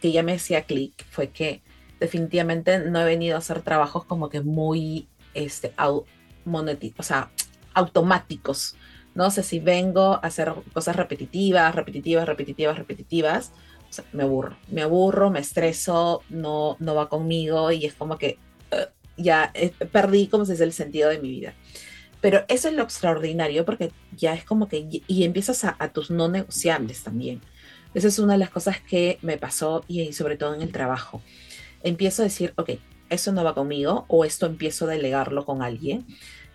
que 0.00 0.12
ya 0.12 0.22
me 0.22 0.32
hacía 0.32 0.62
clic 0.62 1.04
fue 1.10 1.28
que 1.28 1.60
definitivamente 2.00 2.78
no 2.78 3.02
he 3.02 3.04
venido 3.04 3.36
a 3.36 3.40
hacer 3.40 3.60
trabajos 3.60 4.06
como 4.06 4.30
que 4.30 4.40
muy 4.40 5.08
este, 5.34 5.74
au, 5.76 6.06
o 6.46 7.02
sea, 7.02 7.30
automáticos. 7.74 8.76
No 9.14 9.30
sé 9.30 9.42
si 9.42 9.58
vengo 9.58 10.14
a 10.14 10.20
hacer 10.28 10.54
cosas 10.72 10.96
repetitivas, 10.96 11.74
repetitivas, 11.74 12.26
repetitivas, 12.26 12.78
repetitivas. 12.78 13.52
Me 14.12 14.22
aburro, 14.22 14.56
me 14.70 14.80
aburro, 14.80 15.30
me 15.30 15.40
estreso, 15.40 16.22
no, 16.30 16.76
no 16.78 16.94
va 16.94 17.10
conmigo 17.10 17.70
y 17.72 17.84
es 17.84 17.94
como 17.94 18.16
que 18.16 18.38
ya 19.18 19.50
eh, 19.54 19.70
perdí, 19.92 20.28
como 20.28 20.44
se 20.44 20.52
dice, 20.52 20.64
el 20.64 20.72
sentido 20.72 21.10
de 21.10 21.18
mi 21.18 21.30
vida. 21.30 21.54
Pero 22.20 22.44
eso 22.48 22.68
es 22.68 22.74
lo 22.74 22.82
extraordinario 22.82 23.64
porque 23.64 23.92
ya 24.16 24.34
es 24.34 24.44
como 24.44 24.68
que, 24.68 25.02
y 25.06 25.24
empiezas 25.24 25.64
a, 25.64 25.76
a 25.78 25.92
tus 25.92 26.10
no 26.10 26.28
negociables 26.28 27.04
también. 27.04 27.40
Esa 27.94 28.08
es 28.08 28.18
una 28.18 28.32
de 28.32 28.40
las 28.40 28.50
cosas 28.50 28.80
que 28.80 29.18
me 29.22 29.38
pasó 29.38 29.84
y 29.86 30.12
sobre 30.12 30.36
todo 30.36 30.54
en 30.54 30.62
el 30.62 30.72
trabajo 30.72 31.22
empiezo 31.82 32.22
a 32.22 32.24
decir, 32.24 32.52
ok, 32.56 32.70
eso 33.10 33.32
no 33.32 33.44
va 33.44 33.54
conmigo 33.54 34.04
o 34.08 34.24
esto 34.24 34.46
empiezo 34.46 34.86
a 34.86 34.90
delegarlo 34.90 35.44
con 35.44 35.62
alguien. 35.62 36.06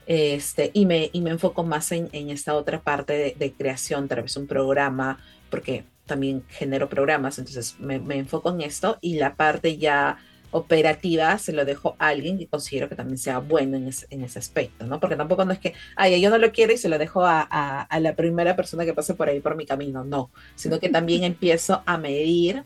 Este, 0.06 0.72
y, 0.74 0.86
me, 0.86 1.10
y 1.14 1.22
me 1.22 1.32
enfoco 1.32 1.64
más 1.64 1.92
en, 1.92 2.10
en 2.12 2.30
esta 2.30 2.56
otra 2.56 2.82
parte 2.82 3.14
de, 3.14 3.36
de, 3.38 3.54
creación, 3.54 4.08
tal 4.10 4.24
vez 4.24 4.36
un 4.36 4.48
programa, 4.48 5.20
porque 5.50 5.86
también 6.06 6.44
genero 6.50 6.90
programas, 6.90 7.40
entonces 7.40 7.80
me, 7.80 8.00
me, 8.00 8.18
enfoco 8.18 8.50
en 8.50 8.60
esto 8.62 8.98
y 9.00 9.16
la 9.16 9.36
parte 9.36 9.78
ya 9.78 10.18
operativa 10.54 11.38
se 11.38 11.52
lo 11.52 11.66
dejo 11.66 11.96
a 12.00 12.08
alguien 12.08 12.38
que 12.38 12.48
considero 12.48 12.88
que 12.88 12.96
también 12.96 13.18
sea 13.18 13.40
bueno 13.40 13.78
en, 13.78 13.88
ese, 13.88 14.08
en 14.10 14.24
ese 14.24 14.40
aspecto, 14.40 14.86
¿no? 14.86 15.00
Porque 15.00 15.16
tampoco 15.16 15.44
no 15.46 15.52
es 15.52 15.60
que, 15.60 15.74
ay, 15.96 16.22
yo 16.22 16.30
no 16.30 16.38
lo 16.38 16.52
quiero 16.52 16.74
y 16.74 16.78
se 16.78 16.90
lo 16.90 16.98
dejo 16.98 17.26
a, 17.26 17.46
a, 17.50 17.82
a 17.82 18.00
la 18.00 18.16
primera 18.16 18.56
persona 18.56 18.86
que 18.86 18.94
pase 18.94 19.14
por 19.16 19.28
ahí 19.30 19.42
por 19.42 19.56
mi 19.56 19.66
camino, 19.66 20.04
no, 20.04 20.32
sino 20.56 20.80
que 20.80 20.90
también 20.90 21.24
empiezo 21.24 21.84
a 21.86 21.98
medir 21.98 22.64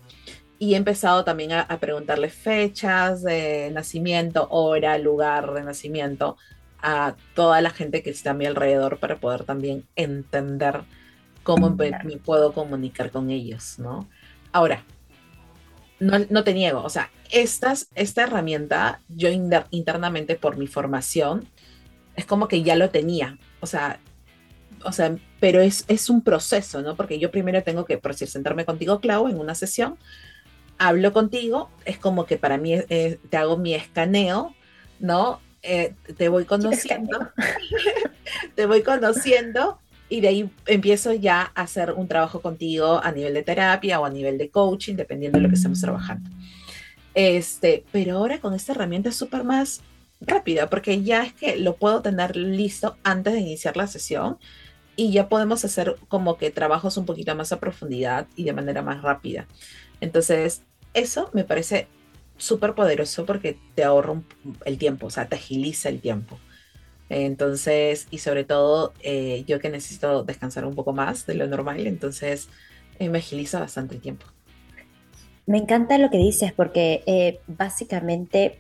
y 0.59 0.73
he 0.73 0.77
empezado 0.77 1.23
también 1.23 1.51
a, 1.53 1.61
a, 1.61 1.79
preguntarle 1.79 2.29
fechas 2.29 3.23
de 3.23 3.71
nacimiento, 3.71 4.47
hora, 4.49 4.97
lugar 4.97 5.53
de 5.53 5.63
nacimiento 5.63 6.37
a 6.81 7.15
toda 7.35 7.61
la 7.61 7.69
gente 7.69 8.03
que 8.03 8.09
está 8.09 8.31
a 8.31 8.33
mi 8.33 8.45
alrededor 8.45 8.99
para 8.99 9.17
poder 9.17 9.43
también 9.43 9.85
entender 9.95 10.83
cómo 11.43 11.69
me 11.69 12.17
puedo 12.17 12.51
comunicar 12.51 13.09
con 13.09 13.31
ellos, 13.31 13.79
¿no? 13.79 14.09
Ahora, 14.51 14.83
no, 15.99 16.19
no, 16.29 16.43
te 16.43 16.53
niego, 16.53 16.83
o 16.83 16.89
sea, 16.89 17.09
estas, 17.31 17.87
esta 17.95 18.23
herramienta, 18.23 19.01
yo 19.09 19.29
inter, 19.29 19.65
internamente 19.71 20.35
por 20.35 20.57
mi 20.57 20.67
formación, 20.67 21.47
es 22.15 22.25
como 22.25 22.47
que 22.47 22.63
ya 22.63 22.75
lo 22.75 22.89
tenía, 22.89 23.37
o 23.59 23.67
sea, 23.67 23.99
o 24.83 24.91
sea, 24.91 25.15
pero 25.39 25.61
es, 25.61 25.85
es 25.87 26.09
un 26.09 26.21
proceso, 26.21 26.81
¿no? 26.81 26.95
Porque 26.95 27.19
yo 27.19 27.31
primero 27.31 27.63
tengo 27.63 27.85
que, 27.85 27.97
por 27.97 28.11
decir, 28.11 28.27
sentarme 28.27 28.65
contigo, 28.65 28.99
Clau, 28.99 29.27
en 29.27 29.39
una 29.39 29.55
sesión, 29.55 29.97
hablo 30.77 31.13
contigo, 31.13 31.69
es 31.85 31.97
como 31.97 32.25
que 32.25 32.37
para 32.37 32.57
mí 32.57 32.73
eh, 32.73 33.19
te 33.29 33.37
hago 33.37 33.57
mi 33.57 33.73
escaneo, 33.73 34.55
¿no? 34.99 35.41
Eh, 35.63 35.95
te 36.17 36.29
voy 36.29 36.45
conociendo, 36.45 37.31
te 38.55 38.65
voy 38.65 38.83
conociendo 38.83 39.79
y 40.09 40.21
de 40.21 40.27
ahí 40.29 40.49
empiezo 40.65 41.13
ya 41.13 41.51
a 41.53 41.61
hacer 41.63 41.91
un 41.91 42.07
trabajo 42.07 42.41
contigo 42.41 43.01
a 43.03 43.11
nivel 43.11 43.33
de 43.33 43.43
terapia 43.43 43.99
o 43.99 44.05
a 44.05 44.09
nivel 44.09 44.37
de 44.37 44.49
coaching, 44.49 44.95
dependiendo 44.95 45.37
de 45.37 45.43
lo 45.43 45.49
que 45.49 45.55
estemos 45.55 45.81
trabajando. 45.81 46.29
Este, 47.13 47.83
pero 47.91 48.17
ahora 48.17 48.39
con 48.39 48.53
esta 48.53 48.73
herramienta 48.73 49.09
es 49.09 49.15
súper 49.15 49.43
más 49.43 49.81
rápida, 50.21 50.69
porque 50.69 51.03
ya 51.03 51.23
es 51.23 51.33
que 51.33 51.57
lo 51.57 51.75
puedo 51.75 52.01
tener 52.01 52.35
listo 52.35 52.95
antes 53.03 53.33
de 53.33 53.39
iniciar 53.39 53.75
la 53.75 53.87
sesión 53.87 54.37
y 54.95 55.11
ya 55.11 55.29
podemos 55.29 55.63
hacer 55.65 55.95
como 56.07 56.37
que 56.37 56.51
trabajos 56.51 56.97
un 56.97 57.05
poquito 57.05 57.35
más 57.35 57.51
a 57.51 57.59
profundidad 57.59 58.27
y 58.35 58.43
de 58.43 58.53
manera 58.53 58.81
más 58.81 59.01
rápida. 59.01 59.47
Entonces, 60.01 60.63
eso 60.93 61.29
me 61.33 61.43
parece 61.43 61.87
súper 62.37 62.73
poderoso 62.73 63.25
porque 63.25 63.57
te 63.75 63.83
ahorra 63.83 64.21
el 64.65 64.77
tiempo, 64.77 65.07
o 65.07 65.09
sea, 65.09 65.27
te 65.27 65.35
agiliza 65.35 65.89
el 65.89 66.01
tiempo. 66.01 66.39
Entonces, 67.09 68.07
y 68.11 68.17
sobre 68.17 68.43
todo, 68.43 68.93
eh, 69.01 69.43
yo 69.47 69.59
que 69.59 69.69
necesito 69.69 70.23
descansar 70.23 70.65
un 70.65 70.75
poco 70.75 70.93
más 70.93 71.25
de 71.25 71.35
lo 71.35 71.47
normal, 71.47 71.87
entonces 71.87 72.49
eh, 72.99 73.09
me 73.09 73.19
agiliza 73.19 73.59
bastante 73.59 73.95
el 73.95 74.01
tiempo. 74.01 74.25
Me 75.45 75.57
encanta 75.57 75.97
lo 75.97 76.09
que 76.09 76.17
dices 76.17 76.51
porque 76.51 77.03
eh, 77.05 77.39
básicamente 77.47 78.59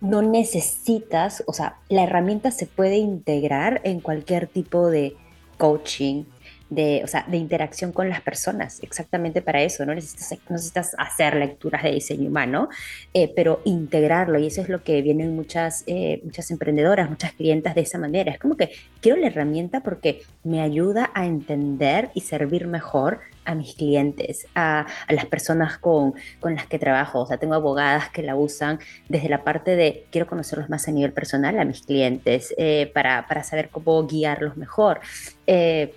no 0.00 0.22
necesitas, 0.22 1.44
o 1.46 1.52
sea, 1.52 1.78
la 1.88 2.02
herramienta 2.02 2.50
se 2.50 2.66
puede 2.66 2.96
integrar 2.96 3.80
en 3.84 4.00
cualquier 4.00 4.48
tipo 4.48 4.88
de 4.90 5.16
coaching, 5.58 6.24
de, 6.70 7.02
o 7.04 7.06
sea, 7.06 7.24
de 7.28 7.36
interacción 7.36 7.92
con 7.92 8.08
las 8.08 8.20
personas, 8.20 8.82
exactamente 8.82 9.42
para 9.42 9.62
eso, 9.62 9.84
no 9.86 9.94
necesitas, 9.94 10.38
no 10.48 10.56
necesitas 10.56 10.94
hacer 10.98 11.36
lecturas 11.36 11.82
de 11.82 11.92
diseño 11.92 12.28
humano, 12.28 12.68
eh, 13.14 13.32
pero 13.34 13.60
integrarlo, 13.64 14.38
y 14.38 14.46
eso 14.46 14.62
es 14.62 14.68
lo 14.68 14.82
que 14.82 15.02
vienen 15.02 15.34
muchas, 15.36 15.84
eh, 15.86 16.20
muchas 16.24 16.50
emprendedoras, 16.50 17.08
muchas 17.08 17.32
clientas 17.32 17.74
de 17.74 17.82
esa 17.82 17.98
manera, 17.98 18.32
es 18.32 18.38
como 18.38 18.56
que 18.56 18.70
quiero 19.00 19.20
la 19.20 19.28
herramienta 19.28 19.80
porque 19.80 20.22
me 20.44 20.60
ayuda 20.60 21.10
a 21.14 21.26
entender 21.26 22.10
y 22.14 22.20
servir 22.20 22.66
mejor 22.66 23.20
a 23.46 23.54
mis 23.54 23.74
clientes, 23.74 24.46
a, 24.54 24.86
a, 25.06 25.12
las 25.12 25.24
personas 25.26 25.78
con, 25.78 26.14
con 26.40 26.54
las 26.54 26.66
que 26.66 26.78
trabajo. 26.78 27.20
O 27.20 27.26
sea, 27.26 27.38
tengo 27.38 27.54
abogadas 27.54 28.10
que 28.10 28.22
la 28.22 28.36
usan 28.36 28.80
desde 29.08 29.28
la 29.28 29.44
parte 29.44 29.76
de 29.76 30.04
quiero 30.10 30.26
conocerlos 30.26 30.68
más 30.68 30.88
a 30.88 30.92
nivel 30.92 31.12
personal 31.12 31.58
a 31.58 31.64
mis 31.64 31.82
clientes 31.82 32.54
eh, 32.58 32.90
para, 32.92 33.26
para, 33.26 33.44
saber 33.44 33.70
cómo 33.70 34.06
guiarlos 34.06 34.56
mejor. 34.56 35.00
Eh, 35.46 35.94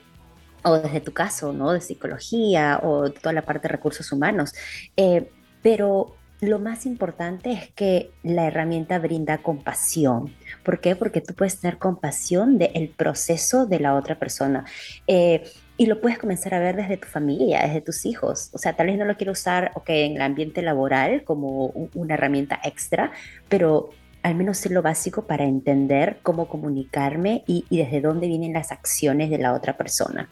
o 0.63 0.77
desde 0.77 1.01
tu 1.01 1.13
caso, 1.13 1.53
¿no? 1.53 1.71
De 1.71 1.81
psicología 1.81 2.79
o 2.83 3.09
toda 3.09 3.33
la 3.33 3.43
parte 3.43 3.67
de 3.67 3.73
recursos 3.73 4.11
humanos. 4.11 4.53
Eh, 4.97 5.29
pero 5.61 6.15
lo 6.41 6.57
más 6.57 6.85
importante 6.85 7.51
es 7.51 7.69
que 7.71 8.11
la 8.23 8.45
herramienta 8.47 8.97
brinda 8.97 9.39
compasión. 9.39 10.33
¿Por 10.63 10.79
qué? 10.79 10.95
Porque 10.95 11.19
tú 11.19 11.33
puedes 11.33 11.59
tener 11.59 11.77
compasión 11.77 12.57
del 12.57 12.89
proceso 12.95 13.65
de 13.65 13.79
la 13.79 13.95
otra 13.95 14.17
persona. 14.17 14.63
Eh, 15.05 15.43
y 15.75 15.85
lo 15.85 15.99
puedes 15.99 16.17
comenzar 16.17 16.53
a 16.53 16.59
ver 16.59 16.75
desde 16.75 16.97
tu 16.97 17.07
familia, 17.07 17.61
desde 17.61 17.81
tus 17.81 18.05
hijos. 18.05 18.49
O 18.53 18.57
sea, 18.57 18.73
tal 18.73 18.87
vez 18.87 18.97
no 18.97 19.05
lo 19.05 19.17
quiero 19.17 19.33
usar 19.33 19.71
okay, 19.75 20.05
en 20.05 20.15
el 20.15 20.21
ambiente 20.21 20.61
laboral 20.61 21.23
como 21.23 21.67
un, 21.67 21.89
una 21.93 22.13
herramienta 22.13 22.59
extra, 22.63 23.11
pero 23.49 23.89
al 24.23 24.35
menos 24.35 24.57
sé 24.57 24.69
lo 24.69 24.81
básico 24.81 25.25
para 25.25 25.45
entender 25.45 26.19
cómo 26.23 26.47
comunicarme 26.47 27.43
y, 27.47 27.65
y 27.69 27.77
desde 27.77 28.01
dónde 28.01 28.27
vienen 28.27 28.53
las 28.53 28.71
acciones 28.71 29.29
de 29.29 29.37
la 29.37 29.53
otra 29.53 29.77
persona 29.77 30.29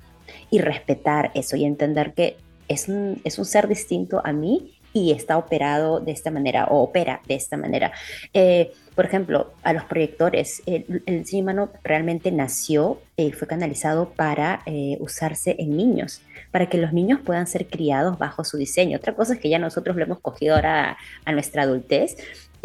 y 0.49 0.60
respetar 0.60 1.31
eso 1.33 1.55
y 1.55 1.65
entender 1.65 2.13
que 2.13 2.38
es 2.67 2.88
un, 2.88 3.21
es 3.23 3.39
un 3.39 3.45
ser 3.45 3.67
distinto 3.67 4.21
a 4.23 4.33
mí 4.33 4.73
y 4.93 5.12
está 5.12 5.38
operado 5.38 5.99
de 5.99 6.12
esta 6.12 6.31
manera 6.31 6.65
o 6.65 6.81
opera 6.81 7.21
de 7.27 7.36
esta 7.36 7.57
manera. 7.57 7.91
Eh, 8.33 8.71
por 8.95 9.05
ejemplo, 9.05 9.53
a 9.62 9.73
los 9.73 9.83
proyectores, 9.83 10.63
el, 10.65 11.03
el 11.05 11.19
diseño 11.19 11.43
humano 11.43 11.69
realmente 11.83 12.31
nació 12.31 12.99
y 13.15 13.27
eh, 13.27 13.33
fue 13.33 13.47
canalizado 13.47 14.10
para 14.10 14.62
eh, 14.65 14.97
usarse 14.99 15.55
en 15.60 15.77
niños, 15.77 16.21
para 16.51 16.67
que 16.67 16.79
los 16.79 16.93
niños 16.93 17.19
puedan 17.23 17.45
ser 17.45 17.67
criados 17.67 18.17
bajo 18.17 18.43
su 18.43 18.57
diseño. 18.57 18.97
Otra 18.97 19.13
cosa 19.13 19.33
es 19.33 19.39
que 19.39 19.49
ya 19.49 19.60
nosotros 19.60 19.95
lo 19.95 20.03
hemos 20.03 20.19
cogido 20.19 20.55
ahora 20.55 20.97
a 21.25 21.31
nuestra 21.31 21.63
adultez, 21.63 22.17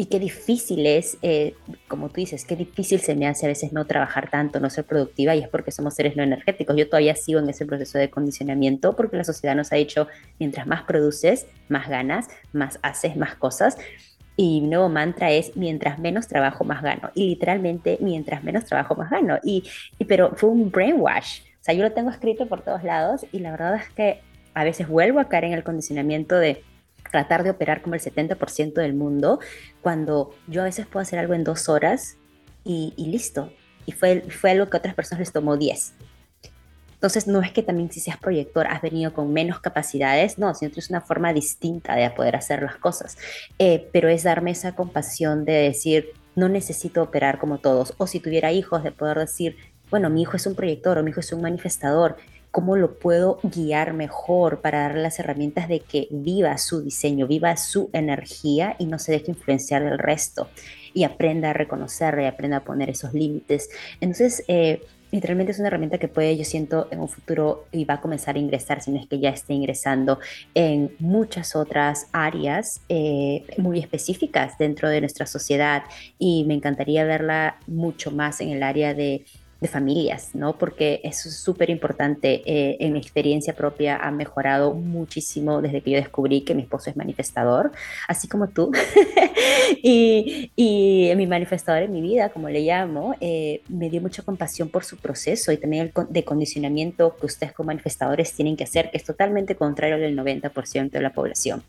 y 0.03 0.07
qué 0.07 0.19
difícil 0.19 0.85
es, 0.85 1.17
eh, 1.23 1.55
como 1.87 2.09
tú 2.09 2.17
dices, 2.17 2.45
qué 2.45 2.57
difícil 2.57 2.99
se 2.99 3.15
me 3.15 3.29
hace 3.29 3.47
a 3.47 3.49
veces 3.49 3.73
no 3.73 3.85
trabajar 3.85 4.31
tanto, 4.31 4.59
no 4.59 4.69
ser 4.69 4.85
productiva, 4.85 5.37
y 5.37 5.39
es 5.39 5.49
porque 5.49 5.71
somos 5.71 5.95
seres 5.95 6.17
no 6.17 6.25
energéticos. 6.25 6.75
Yo 6.77 6.89
todavía 6.89 7.15
sigo 7.15 7.39
en 7.39 7.49
ese 7.49 7.67
proceso 7.67 7.99
de 7.99 8.11
condicionamiento 8.11 8.97
porque 8.97 9.17
la 9.17 9.23
sociedad 9.23 9.55
nos 9.55 9.71
ha 9.73 9.77
dicho, 9.77 10.09
mientras 10.41 10.67
más 10.67 10.83
produces, 10.83 11.47
más 11.69 11.89
ganas, 11.89 12.27
más 12.53 12.81
haces, 12.83 13.17
más 13.17 13.37
cosas. 13.37 13.77
Y 14.35 14.63
mi 14.63 14.71
nuevo 14.71 14.89
mantra 14.89 15.31
es, 15.31 15.57
mientras 15.57 16.01
menos 16.01 16.27
trabajo, 16.27 16.65
más 16.65 16.83
gano. 16.83 17.13
Y 17.15 17.29
literalmente, 17.29 17.99
mientras 18.01 18.43
menos 18.43 18.65
trabajo, 18.65 18.97
más 18.97 19.09
gano. 19.09 19.39
Y, 19.45 19.63
y 20.01 20.05
pero 20.07 20.33
fue 20.35 20.51
un 20.51 20.73
brainwash. 20.73 21.43
O 21.43 21.65
sea, 21.65 21.75
yo 21.75 21.85
lo 21.85 21.93
tengo 21.93 22.11
escrito 22.11 22.49
por 22.49 22.63
todos 22.63 22.83
lados 22.83 23.25
y 23.31 23.39
la 23.39 23.53
verdad 23.53 23.77
es 23.77 23.89
que 23.91 24.21
a 24.53 24.65
veces 24.65 24.89
vuelvo 24.89 25.21
a 25.21 25.29
caer 25.29 25.45
en 25.45 25.53
el 25.53 25.63
condicionamiento 25.63 26.35
de 26.35 26.65
tratar 27.13 27.45
de 27.45 27.51
operar 27.51 27.83
como 27.83 27.95
el 27.95 28.01
70% 28.01 28.73
del 28.73 28.95
mundo, 28.95 29.39
cuando 29.83 30.35
yo 30.49 30.63
a 30.63 30.65
veces 30.65 30.87
puedo 30.87 31.03
hacer 31.03 31.21
algo 31.21 31.35
en 31.35 31.45
dos 31.45 31.69
horas 31.69 32.17
y, 32.65 32.93
listo. 32.97 33.53
Y 33.87 33.93
fue, 33.93 34.23
fue 34.23 34.51
algo 34.51 34.69
que 34.69 34.77
a 34.77 34.81
otras 34.81 34.95
personas 34.95 35.21
les 35.21 35.33
tomó 35.33 35.57
10. 35.57 35.95
Entonces, 36.95 37.27
no 37.27 37.43
es 37.43 37.51
que 37.51 37.65
también 37.65 37.91
si 37.91 37.99
seas 37.99 38.17
proyector 38.17 38.69
has 38.69 38.81
venido 38.81 39.13
con 39.13 39.33
menos 39.33 39.59
capacidades, 39.59 40.39
no, 40.39 40.55
sino 40.55 40.71
que 40.71 40.79
es 40.79 40.89
una 40.89 41.01
forma 41.01 41.33
distinta 41.33 41.97
de 41.97 42.09
poder 42.11 42.37
hacer 42.37 42.63
las 42.63 42.77
cosas. 42.77 43.19
Eh, 43.59 43.89
pero 43.93 44.09
es 44.09 44.23
darme 44.23 44.53
esa 44.53 44.77
compasión 44.77 45.45
de 45.45 45.53
decir, 45.53 46.11
no 46.37 46.49
necesito 46.49 47.03
operar 47.03 47.39
como 47.39 47.59
todos. 47.59 47.95
O 47.99 48.07
si 48.07 48.21
tuviera 48.21 48.53
hijos, 48.53 48.85
de 48.85 48.93
poder 48.93 49.19
decir, 49.19 49.57
bueno, 49.91 50.11
mi 50.11 50.23
hijo 50.23 50.37
es 50.37 50.47
un 50.47 50.55
proyector 50.55 50.97
o 50.97 51.03
mi 51.03 51.11
hijo 51.11 51.21
es 51.21 51.33
un 51.33 51.43
manifestador 51.43 52.17
cómo 52.53 52.77
lo 52.77 52.99
puedo 52.99 53.41
guiar 53.43 53.95
mejor 53.95 54.61
para 54.61 54.83
darle 54.83 55.03
las 55.03 55.19
herramientas 55.19 55.69
de 55.69 55.81
que 55.81 56.07
viva 56.11 56.57
su 56.59 56.83
diseño, 56.83 57.27
viva 57.27 57.57
su 57.57 57.91
energía 57.93 58.77
y 58.79 58.87
no 58.87 58.99
se 58.99 59.13
deje 59.13 59.33
influenciar 59.33 59.83
del 59.83 59.99
resto 59.99 60.49
y 60.95 61.05
aprenda 61.05 61.51
a 61.51 61.53
reconocer 61.55 62.19
y 62.21 62.27
aprenda 62.27 62.59
a 62.59 62.65
poner 62.65 62.91
esos 62.91 63.15
límites. 63.15 63.71
Entonces, 64.01 64.45
eh, 64.49 64.83
literalmente 65.13 65.53
es 65.53 65.59
una 65.59 65.69
herramienta 65.69 65.97
que 65.97 66.09
puede, 66.09 66.37
yo 66.37 66.45
siento, 66.45 66.89
en 66.91 67.01
un 67.01 67.09
futuro 67.09 67.67
y 67.73 67.87
va 67.87 67.95
a 67.95 68.01
comenzar 68.01 68.37
a 68.37 68.39
ingresar, 68.39 68.83
si 68.83 68.91
no 68.91 69.01
es 69.01 69.07
que 69.07 69.19
ya 69.19 69.31
esté 69.31 69.55
ingresando 69.55 70.19
en 70.55 70.95
muchas 70.99 71.57
otras 71.57 72.09
áreas 72.13 72.83
eh, 72.91 73.45
muy 73.57 73.79
específicas 73.79 74.59
dentro 74.59 74.91
de 74.91 75.01
nuestra 75.01 75.25
sociedad 75.25 75.85
y 76.19 76.45
me 76.45 76.55
encantaría 76.55 77.05
verla 77.05 77.59
mucho 77.67 78.11
más 78.11 78.41
en 78.41 78.51
el 78.51 78.63
área 78.63 78.95
de 78.95 79.25
de 79.63 79.69
familias, 79.69 80.35
¿no? 80.35 80.59
Porque 80.59 81.01
eso 81.05 81.29
es 81.29 81.37
súper 81.37 81.71
importante. 81.71 82.43
Eh, 82.45 82.79
en 82.81 82.93
mi 82.93 82.99
experiencia 82.99 83.55
propia 83.55 83.97
ha 83.97 84.11
mejorado 84.11 84.75
muchísimo 84.75 85.63
desde 85.63 85.81
que 85.83 85.93
yo 85.93 85.99
descubrí 85.99 86.41
que 86.41 86.53
mi 86.55 86.63
esposo 86.63 86.91
es 86.91 86.97
manifestador, 86.97 87.71
así 88.09 88.27
como 88.27 88.49
tú. 88.49 88.73
y, 89.83 90.51
y, 90.57 91.13
mi 91.15 91.29
manifestador 91.29 91.85
en 91.85 91.93
mi 91.93 92.01
vida, 92.01 92.31
como 92.31 92.49
le 92.49 92.63
llamo, 92.63 93.15
eh, 93.21 93.63
me 93.69 93.89
dio 93.89 94.01
mucha 94.01 94.23
compasión 94.23 94.69
por 94.69 94.85
su 94.85 94.97
proceso 94.97 95.53
y 95.53 95.57
también 95.59 95.93
el 95.95 96.07
de 96.09 96.25
condicionamiento 96.25 97.17
que 97.17 97.27
ustedes 97.27 97.53
como 97.53 97.69
manifestadores 97.69 98.33
tienen 98.33 98.57
que 98.57 98.65
hacer, 98.65 98.91
que 98.91 98.97
es 98.97 99.05
totalmente 99.05 99.55
contrario 99.55 99.95
al 99.95 100.17
90% 100.17 100.91
de 100.91 101.01
la 101.01 101.13
población. 101.13 101.63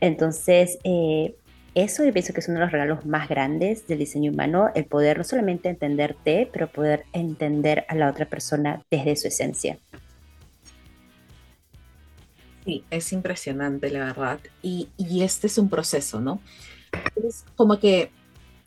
Entonces, 0.00 0.78
eh, 0.84 1.34
eso 1.74 2.04
yo 2.04 2.12
pienso 2.12 2.32
que 2.32 2.40
es 2.40 2.48
uno 2.48 2.58
de 2.58 2.64
los 2.64 2.72
regalos 2.72 3.06
más 3.06 3.28
grandes 3.28 3.86
del 3.86 4.00
diseño 4.00 4.32
humano, 4.32 4.70
el 4.74 4.86
poder 4.86 5.18
no 5.18 5.24
solamente 5.24 5.68
entenderte, 5.68 6.48
pero 6.52 6.68
poder 6.68 7.04
entender 7.12 7.84
a 7.88 7.94
la 7.94 8.10
otra 8.10 8.26
persona 8.26 8.82
desde 8.90 9.16
su 9.16 9.28
esencia. 9.28 9.78
Sí, 12.64 12.84
es 12.90 13.12
impresionante, 13.12 13.90
la 13.90 14.04
verdad. 14.04 14.40
Y, 14.62 14.88
este 15.22 15.46
es 15.46 15.58
un 15.58 15.70
proceso, 15.70 16.20
¿no? 16.20 16.40
Es 17.24 17.44
como 17.56 17.78
que, 17.78 18.10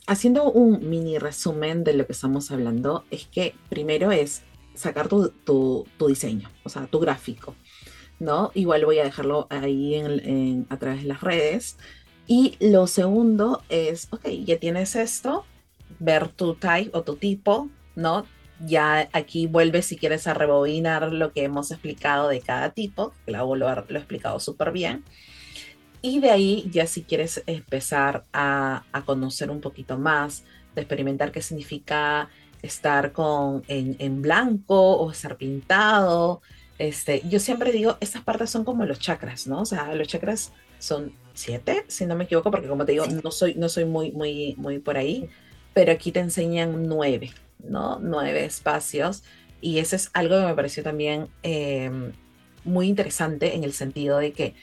haciendo 0.07 0.49
un 0.51 0.89
mini 0.89 1.19
resumen 1.19 1.83
de 1.83 1.93
lo 1.93 2.05
que 2.05 2.13
estamos 2.13 2.51
hablando, 2.51 3.05
es 3.11 3.27
que 3.27 3.53
primero 3.69 4.11
es 4.11 4.41
sacar 4.75 5.09
tu, 5.09 5.85
diseño, 6.07 6.49
o 6.63 6.69
sea, 6.69 6.87
tu 6.87 6.99
gráfico, 6.99 7.55
¿no? 8.19 8.51
Igual 8.55 8.85
voy 8.85 8.99
a 8.99 9.03
dejarlo 9.03 9.47
ahí 9.49 9.95
a 10.69 10.77
través 10.77 11.03
de 11.03 11.07
las 11.07 11.21
redes 11.21 11.77
y 12.27 12.55
lo 12.59 12.88
segundo 12.88 13.63
es, 13.69 14.07
ok, 14.12 14.27
ya 14.45 14.57
tienes 14.57 14.95
esto, 14.95 15.45
ver 15.99 16.29
tu 16.29 16.55
type 16.55 16.89
o 16.93 17.03
tu 17.03 17.15
tipo, 17.15 17.69
¿no? 17.95 18.25
Ya 18.65 19.09
aquí 19.12 19.47
vuelves 19.47 19.88
si 19.88 19.97
quieres 19.97 20.27
a 20.27 20.33
rebobinar 20.33 21.12
lo 21.12 21.33
que 21.33 21.43
hemos 21.43 21.71
explicado 21.71 22.29
de 22.29 22.39
cada 22.39 22.69
tipo, 22.71 23.13
Clau 23.25 23.55
lo 23.55 23.67
ha, 23.67 23.86
lo 23.88 23.97
explicado 23.97 24.39
súper 24.39 24.71
bien. 24.71 25.03
Y 26.01 26.19
de 26.19 26.31
ahí 26.31 26.69
ya 26.71 26.86
si 26.88 27.03
quieres 27.03 27.43
empezar 27.45 28.25
a, 28.33 28.83
a, 28.91 29.01
conocer 29.03 29.49
un 29.49 29.62
poquito 29.62 29.97
más, 29.97 30.43
de 30.75 30.81
experimentar 30.81 31.31
qué 31.31 31.41
significa 31.41 32.29
estar 32.62 33.12
con, 33.12 33.63
en, 33.67 33.95
en 33.99 34.21
blanco 34.21 34.97
o 34.97 35.13
ser 35.13 35.38
pintado. 35.38 36.41
Este, 36.77 37.21
yo 37.29 37.39
siempre 37.39 37.71
digo, 37.71 37.97
estas 38.01 38.23
partes 38.23 38.49
son 38.49 38.63
como 38.63 38.86
los 38.86 38.99
chakras, 38.99 39.47
¿no? 39.47 39.62
O 39.62 39.65
sea, 39.65 39.93
los 39.93 40.07
chakras 40.07 40.53
son 40.79 41.13
siete, 41.33 41.83
si 41.87 42.05
no 42.05 42.15
me 42.15 42.25
equivoco, 42.25 42.51
porque 42.51 42.67
como 42.67 42.85
te 42.85 42.93
digo, 42.93 43.05
no 43.05 43.31
soy, 43.31 43.55
no 43.55 43.69
soy 43.69 43.85
muy, 43.85 44.11
muy, 44.11 44.55
muy 44.57 44.79
por 44.79 44.97
ahí, 44.97 45.29
pero 45.73 45.91
aquí 45.91 46.11
te 46.11 46.19
enseñan 46.19 46.87
nueve, 46.87 47.31
¿no? 47.59 47.99
Nueve 47.99 48.45
espacios. 48.45 49.23
Y 49.61 49.79
eso 49.79 49.95
es 49.95 50.09
algo 50.13 50.37
que 50.37 50.45
me 50.45 50.55
pareció 50.55 50.83
también 50.83 51.27
em, 51.41 52.11
muy 52.63 52.87
interesante 52.87 53.55
en 53.55 53.63
el 53.63 53.73
sentido 53.73 54.17
de 54.17 54.33
que 54.33 54.55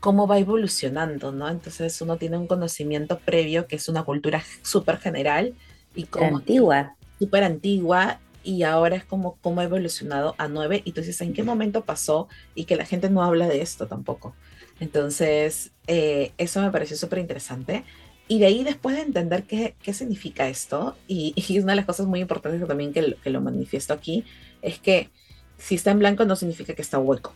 cómo 0.00 0.26
va 0.26 0.38
evolucionando, 0.38 1.32
¿no? 1.32 1.48
Entonces 1.48 2.00
uno 2.00 2.16
tiene 2.16 2.38
un 2.38 2.46
conocimiento 2.46 3.18
previo 3.18 3.66
que 3.66 3.76
es 3.76 3.88
una 3.88 4.04
cultura 4.04 4.42
súper 4.62 4.98
general 4.98 5.54
y 5.94 6.04
como... 6.04 6.38
Antigua. 6.38 6.94
Súper 7.18 7.44
antigua 7.44 8.20
y 8.44 8.62
ahora 8.62 8.94
es 8.94 9.04
como 9.04 9.36
cómo 9.40 9.60
ha 9.60 9.64
evolucionado 9.64 10.34
a 10.38 10.46
nueve 10.48 10.82
y 10.84 10.92
tú 10.92 11.00
dices, 11.00 11.20
¿en 11.22 11.32
qué 11.32 11.42
momento 11.42 11.84
pasó? 11.84 12.28
Y 12.54 12.64
que 12.64 12.76
la 12.76 12.84
gente 12.84 13.10
no 13.10 13.24
habla 13.24 13.48
de 13.48 13.62
esto 13.62 13.88
tampoco. 13.88 14.36
Entonces, 14.80 15.72
eh, 15.86 16.32
eso 16.38 16.60
me 16.60 16.70
pareció 16.70 16.96
súper 16.96 17.18
interesante. 17.18 17.84
Y 18.28 18.40
de 18.40 18.46
ahí, 18.46 18.64
después 18.64 18.96
de 18.96 19.02
entender 19.02 19.44
qué, 19.44 19.74
qué 19.82 19.92
significa 19.92 20.48
esto, 20.48 20.96
y, 21.06 21.32
y, 21.48 21.58
una 21.58 21.72
de 21.72 21.76
las 21.76 21.86
cosas 21.86 22.06
muy 22.06 22.20
importantes 22.20 22.66
también 22.66 22.92
que 22.92 23.02
lo, 23.02 23.20
que 23.20 23.30
lo 23.30 23.40
manifiesto 23.40 23.92
aquí, 23.92 24.24
es 24.62 24.78
que 24.78 25.10
si 25.58 25.76
está 25.76 25.90
en 25.90 26.00
blanco 26.00 26.24
no 26.24 26.36
significa 26.36 26.74
que 26.74 26.82
está 26.82 26.98
hueco. 26.98 27.34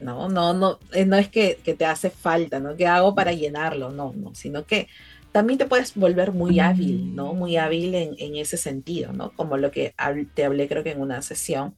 No, 0.00 0.28
no, 0.28 0.52
no, 0.54 0.78
eh, 0.92 1.06
no 1.06 1.16
es 1.16 1.28
que, 1.28 1.60
que 1.62 1.74
te 1.74 1.86
hace 1.86 2.10
falta, 2.10 2.58
¿no? 2.58 2.76
¿Qué 2.76 2.86
hago 2.86 3.14
para 3.14 3.32
llenarlo? 3.32 3.90
No, 3.90 4.12
no, 4.16 4.34
sino 4.34 4.66
que 4.66 4.88
también 5.30 5.58
te 5.58 5.66
puedes 5.66 5.94
volver 5.94 6.32
muy 6.32 6.60
hábil, 6.60 7.14
¿no? 7.14 7.32
Muy 7.32 7.56
hábil 7.56 7.94
en, 7.94 8.14
en 8.18 8.36
ese 8.36 8.56
sentido, 8.56 9.12
¿no? 9.12 9.32
Como 9.32 9.56
lo 9.56 9.70
que 9.70 9.94
te 10.34 10.44
hablé 10.44 10.68
creo 10.68 10.82
que 10.82 10.90
en 10.92 11.00
una 11.00 11.22
sesión, 11.22 11.74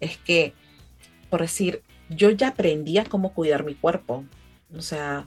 es 0.00 0.18
que, 0.18 0.54
por 1.30 1.40
decir, 1.40 1.82
yo 2.08 2.30
ya 2.30 2.48
aprendí 2.48 2.98
a 2.98 3.04
cómo 3.04 3.32
cuidar 3.32 3.64
mi 3.64 3.74
cuerpo. 3.74 4.24
O 4.76 4.82
sea, 4.82 5.26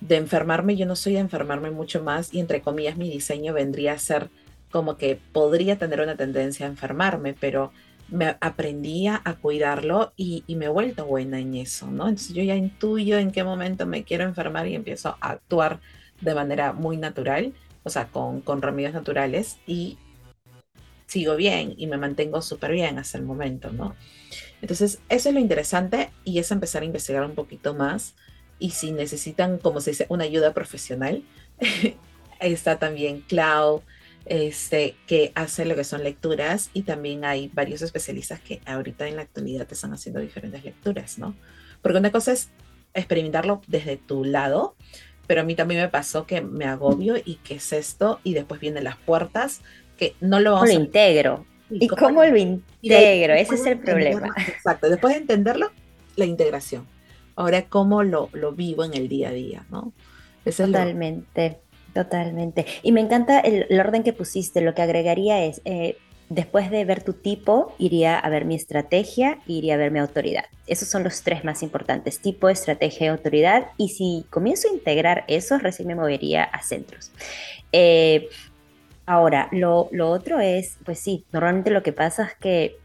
de 0.00 0.16
enfermarme, 0.16 0.76
yo 0.76 0.86
no 0.86 0.96
soy 0.96 1.14
de 1.14 1.20
enfermarme 1.20 1.70
mucho 1.70 2.02
más 2.02 2.32
y 2.34 2.40
entre 2.40 2.60
comillas 2.60 2.96
mi 2.96 3.10
diseño 3.10 3.52
vendría 3.54 3.92
a 3.92 3.98
ser 3.98 4.30
como 4.70 4.96
que 4.96 5.18
podría 5.32 5.78
tener 5.78 6.00
una 6.00 6.16
tendencia 6.16 6.66
a 6.66 6.68
enfermarme, 6.68 7.34
pero 7.38 7.72
me 8.08 8.36
aprendía 8.40 9.20
a 9.24 9.34
cuidarlo 9.34 10.12
y, 10.16 10.44
me 10.48 10.66
he 10.66 10.68
vuelto 10.68 11.06
buena 11.06 11.38
en 11.38 11.54
eso, 11.54 11.86
¿no? 11.90 12.08
Entonces 12.08 12.34
yo 12.34 12.42
ya 12.42 12.54
intuyo 12.54 13.18
en 13.18 13.30
qué 13.30 13.44
momento 13.44 13.86
me 13.86 14.04
quiero 14.04 14.24
enfermar 14.24 14.66
y 14.66 14.74
empiezo 14.74 15.16
a 15.20 15.30
actuar 15.30 15.80
de 16.20 16.34
manera 16.34 16.72
muy 16.72 16.96
natural, 16.96 17.54
o 17.82 17.90
sea, 17.90 18.06
con, 18.06 18.40
con 18.40 18.62
remedios 18.62 18.94
naturales 18.94 19.58
y 19.66 19.98
sigo 21.14 21.36
bien 21.36 21.74
y 21.76 21.86
me 21.86 21.96
mantengo 21.96 22.42
súper 22.42 22.72
bien 22.72 22.98
hasta 22.98 23.18
el 23.18 23.24
momento, 23.24 23.70
¿no? 23.70 23.94
Entonces, 24.60 24.98
eso 25.08 25.28
es 25.28 25.34
lo 25.34 25.40
interesante 25.40 26.10
y 26.24 26.40
es 26.40 26.50
empezar 26.50 26.82
a 26.82 26.86
investigar 26.86 27.24
un 27.24 27.36
poquito 27.36 27.72
más. 27.72 28.16
Y 28.58 28.70
si 28.70 28.90
necesitan, 28.90 29.58
como 29.58 29.80
se 29.80 29.90
dice, 29.90 30.06
una 30.08 30.24
ayuda 30.24 30.52
profesional, 30.54 31.22
está 32.40 32.80
también 32.80 33.20
Cloud, 33.20 33.82
este, 34.26 34.96
que 35.06 35.30
hace 35.36 35.64
lo 35.66 35.76
que 35.76 35.84
son 35.84 36.02
lecturas 36.02 36.70
y 36.74 36.82
también 36.82 37.24
hay 37.24 37.48
varios 37.54 37.82
especialistas 37.82 38.40
que 38.40 38.60
ahorita 38.66 39.06
en 39.06 39.14
la 39.14 39.22
actualidad 39.22 39.68
te 39.68 39.74
están 39.74 39.92
haciendo 39.92 40.18
diferentes 40.18 40.64
lecturas, 40.64 41.16
¿no? 41.16 41.36
Porque 41.80 41.98
una 41.98 42.10
cosa 42.10 42.32
es 42.32 42.48
experimentarlo 42.92 43.62
desde 43.68 43.98
tu 43.98 44.24
lado, 44.24 44.74
pero 45.28 45.42
a 45.42 45.44
mí 45.44 45.54
también 45.54 45.80
me 45.80 45.88
pasó 45.88 46.26
que 46.26 46.40
me 46.40 46.64
agobio 46.64 47.14
y 47.24 47.36
que 47.36 47.54
es 47.54 47.72
esto 47.72 48.18
y 48.24 48.34
después 48.34 48.60
vienen 48.60 48.82
las 48.82 48.96
puertas 48.96 49.60
que 49.98 50.14
no 50.20 50.40
lo 50.40 50.52
vamos 50.52 50.68
lo 50.68 50.74
integro. 50.74 51.46
¿Y 51.70 51.88
cómo, 51.88 52.24
lo 52.24 52.36
integro? 52.36 53.34
Ese 53.34 53.54
es 53.54 53.66
el 53.66 53.78
problema. 53.78 54.28
Exacto, 54.46 54.88
después 54.88 55.14
de 55.14 55.20
entenderlo, 55.20 55.70
la 56.16 56.24
integración. 56.24 56.86
Ahora, 57.36 57.66
¿cómo 57.68 58.02
lo, 58.02 58.28
lo 58.32 58.52
vivo 58.52 58.84
en 58.84 58.94
el 58.94 59.08
día 59.08 59.30
a 59.30 59.32
día? 59.32 59.66
¿no? 59.70 59.92
totalmente, 60.44 61.58
totalmente. 61.92 62.66
Y 62.82 62.92
me 62.92 63.00
encanta 63.00 63.40
el, 63.40 63.66
orden 63.80 64.02
que 64.02 64.12
pusiste. 64.12 64.60
Lo 64.60 64.74
que 64.74 64.82
agregaría 64.82 65.44
es, 65.44 65.62
eh, 65.64 65.96
después 66.28 66.70
de 66.70 66.84
ver 66.84 67.02
tu 67.02 67.14
tipo, 67.14 67.74
iría 67.78 68.18
a 68.18 68.28
ver 68.28 68.44
mi 68.44 68.54
estrategia, 68.54 69.38
iría 69.46 69.74
a 69.74 69.78
ver 69.78 69.90
mi 69.90 69.98
autoridad. 69.98 70.44
Esos 70.66 70.88
son 70.88 71.02
los 71.02 71.22
tres 71.22 71.44
más 71.44 71.62
importantes, 71.62 72.20
tipo, 72.20 72.48
estrategia 72.48 73.06
y 73.06 73.08
autoridad. 73.08 73.68
Y 73.76 73.88
si 73.90 74.26
comienzo 74.30 74.68
a 74.68 74.72
integrar 74.74 75.24
eso, 75.28 75.58
recién 75.58 75.88
me 75.88 75.94
movería 75.94 76.44
a 76.44 76.62
centros. 76.62 77.10
Eh, 77.72 78.28
Ahora, 79.06 79.48
lo, 79.52 79.88
otro 79.98 80.40
es, 80.40 80.78
pues 80.84 80.98
sí, 80.98 81.26
normalmente 81.32 81.70
lo 81.70 81.82
que 81.82 81.92
pasa 81.92 82.24
es 82.24 82.34
que 82.36 82.76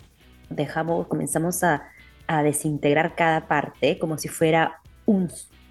dejamos, 0.49 1.08
comenzamos 1.08 1.63
a, 1.63 1.84
desintegrar 2.43 3.15
cada 3.15 3.47
parte 3.47 3.97
como 3.97 4.19
si 4.19 4.27
fuera 4.27 4.82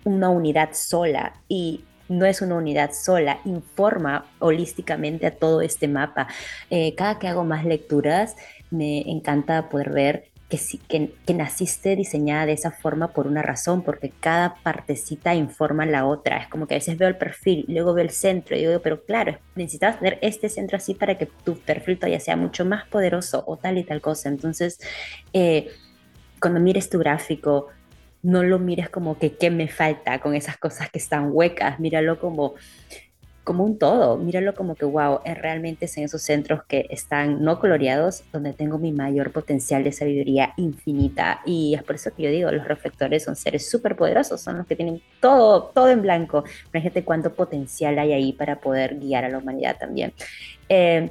una 0.03 0.29
unidad 0.29 0.71
sola 0.73 1.35
y 1.47 1.85
no 2.09 2.27
es 2.27 2.43
una 2.43 2.57
unidad 2.57 2.91
sola, 2.93 3.39
informa 3.45 4.27
holísticamente 4.41 5.27
a 5.27 5.37
todo 5.37 5.61
este 5.61 5.87
mapa. 5.87 6.27
Eh, 6.71 6.97
cada 6.97 7.19
que 7.21 7.29
hago 7.29 7.45
más 7.45 7.65
lecturas, 7.65 8.35
me 8.71 9.09
encanta 9.11 9.69
poder 9.69 9.91
ver 9.91 10.28
que, 10.49 10.59
que, 10.89 11.13
que, 11.27 11.35
naciste 11.35 11.95
diseñada 11.95 12.47
de 12.47 12.53
esa 12.53 12.71
forma 12.71 13.13
por 13.13 13.27
una 13.27 13.43
razón, 13.43 13.83
porque 13.83 14.11
cada 14.21 14.55
partecita 14.63 15.35
informa 15.35 15.85
la 15.85 16.07
otra. 16.07 16.39
Es 16.39 16.49
como 16.49 16.67
que 16.67 16.75
a 16.75 16.79
veces 16.79 16.97
veo 16.97 17.09
el 17.09 17.17
perfil, 17.17 17.65
luego 17.69 17.93
veo 17.93 18.05
el 18.05 18.11
centro 18.11 18.57
y 18.57 18.61
digo, 18.61 18.81
pero 18.81 19.05
claro, 19.05 19.39
necesitas 19.57 19.99
tener 19.99 20.19
este 20.23 20.49
centro 20.49 20.79
así 20.79 20.95
para 20.95 21.19
que 21.19 21.27
tu 21.27 21.59
perfil 21.59 21.99
todavía 21.99 22.21
sea 22.21 22.37
mucho 22.37 22.65
más 22.65 22.87
poderoso 22.89 23.45
o 23.47 23.57
tal 23.59 23.77
y 23.79 23.85
tal 23.85 24.01
cosa. 24.01 24.29
Entonces, 24.29 24.79
eh, 25.33 25.69
cuando 26.41 26.61
mires 26.61 26.89
tu 26.89 26.99
gráfico, 26.99 27.69
no 28.23 28.43
lo 28.43 28.59
mires 28.59 28.89
como 28.89 29.19
que 29.19 29.35
qué 29.37 29.51
me 29.51 29.69
falta 29.69 30.19
con 30.21 30.35
esas 30.35 30.57
cosas 30.57 30.91
que 30.91 30.99
están 30.99 31.31
huecas, 31.33 31.79
míralo 31.79 32.19
como 32.19 32.55
como 33.49 33.65
un 33.65 33.79
todo, 33.79 34.19
míralo 34.19 34.55
como 34.55 34.75
que, 34.75 34.85
wow, 34.85 35.21
es 35.25 35.39
realmente 35.39 35.89
en 35.97 36.05
esos 36.05 36.21
centros 36.21 36.65
que 36.65 36.87
están 36.91 37.43
no 37.43 37.59
coloreados 37.59 38.23
donde 38.31 38.53
tengo 38.53 38.77
mi 38.77 38.93
mayor 38.93 39.33
potencial 39.33 39.83
de 39.85 39.91
sabiduría 39.91 40.53
infinita. 40.59 41.41
Y 41.47 41.75
es 41.75 41.83
por 41.83 41.95
eso 41.95 42.11
que 42.15 42.25
yo 42.25 42.31
digo, 42.31 42.51
los 42.51 42.69
reflectores 42.69 43.25
son 43.25 43.37
seres 43.37 43.67
súper 43.67 43.97
poderosos, 43.97 44.43
son 44.43 44.59
los 44.59 44.67
que 44.67 44.77
tienen 44.77 45.01
todo, 45.19 45.63
todo 45.75 45.89
en 45.89 46.03
blanco. 46.03 46.45
Fíjate 46.71 47.05
cuánto 47.05 47.33
potencial 47.33 47.99
hay 47.99 48.13
ahí 48.13 48.33
para 48.35 48.61
poder 48.61 48.99
guiar 48.99 49.25
a 49.25 49.31
la 49.31 49.39
humanidad 49.39 49.79
también. 49.79 50.13
Eh, 50.69 51.11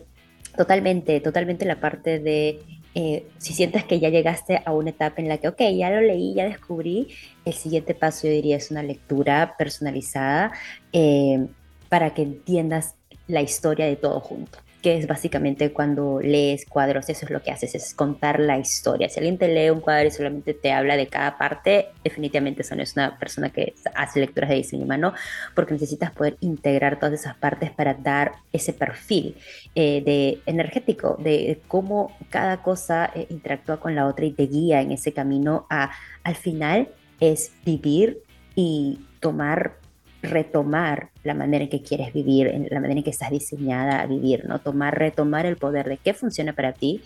totalmente, 0.56 1.20
totalmente 1.22 1.66
la 1.66 1.80
parte 1.80 2.20
de 2.20 2.60
eh, 2.94 3.26
si 3.40 3.54
sientes 3.54 3.84
que 3.84 4.00
ya 4.00 4.10
llegaste 4.10 4.62
a 4.64 4.74
una 4.74 4.92
etapa 4.92 5.24
en 5.24 5.28
la 5.28 5.40
que, 5.40 5.48
ok, 5.48 5.62
ya 5.76 5.90
lo 5.90 6.02
leí, 6.02 6.36
ya 6.36 6.46
descubrí, 6.46 7.08
el 7.46 7.54
siguiente 7.54 7.96
paso 7.96 8.28
yo 8.28 8.34
diría 8.34 8.58
es 8.58 8.70
una 8.70 8.84
lectura 8.84 9.56
personalizada. 9.58 10.52
Eh, 10.94 11.48
para 11.90 12.14
que 12.14 12.24
entiendas 12.24 12.96
la 13.28 13.42
historia 13.42 13.86
de 13.86 13.96
todo 13.96 14.20
junto 14.20 14.60
que 14.82 14.98
es 14.98 15.08
básicamente 15.08 15.74
cuando 15.74 16.20
lees 16.22 16.66
cuadros, 16.66 17.10
eso 17.10 17.26
es 17.26 17.32
lo 17.32 17.42
que 17.42 17.52
haces, 17.52 17.74
es 17.74 17.94
contar 17.94 18.40
la 18.40 18.58
historia. 18.60 19.10
Si 19.10 19.20
alguien 19.20 19.38
te 19.38 19.48
lee 19.48 19.70
un 19.70 19.82
cuadro 19.82 20.08
y 20.08 20.12
solamente 20.12 20.54
te 20.54 20.72
habla 20.72 20.96
de 20.96 21.08
cada 21.08 21.38
parte, 21.38 21.88
definitivamente 22.04 22.62
eso 22.62 22.76
es 22.76 22.94
una 22.96 23.18
persona 23.18 23.50
que 23.50 23.74
hace 23.96 24.20
lecturas 24.20 24.50
de 24.50 24.58
diseño 24.58 24.84
humano, 24.84 25.14
porque 25.56 25.74
necesitas 25.74 26.12
poder 26.12 26.38
integrar 26.42 27.00
todas 27.00 27.20
esas 27.20 27.36
partes 27.36 27.72
para 27.72 27.96
dar 27.96 28.34
ese 28.54 28.72
perfil 28.72 29.36
eh, 29.74 30.02
de 30.06 30.42
energético, 30.46 31.18
de, 31.20 31.60
cómo 31.68 32.16
cada 32.30 32.62
cosa 32.62 33.12
eh, 33.16 33.26
interactúa 33.30 33.80
con 33.80 33.96
la 33.96 34.06
otra 34.06 34.26
y 34.26 34.32
te 34.32 34.44
guía 34.44 34.82
en 34.82 34.92
ese 34.92 35.12
camino 35.12 35.66
a, 35.70 35.92
al 36.24 36.36
final, 36.36 36.90
es 37.20 37.52
vivir 37.66 38.22
y 38.56 39.00
tomar 39.20 39.78
retomar 40.22 41.10
la 41.24 41.34
manera 41.34 41.64
en 41.64 41.70
que 41.70 41.82
quieres 41.82 42.14
vivir, 42.14 42.52
la 42.70 42.80
manera 42.80 43.00
en 43.00 43.04
que 43.04 43.10
estás 43.10 43.32
diseñada 43.32 44.02
a 44.02 44.06
vivir, 44.08 44.46
¿no? 44.46 44.60
Tomar, 44.60 44.98
retomar 44.98 45.46
el 45.46 45.58
poder 45.58 45.88
de 45.88 45.98
qué 45.98 46.14
funciona 46.14 46.54
para 46.54 46.74
ti. 46.74 47.02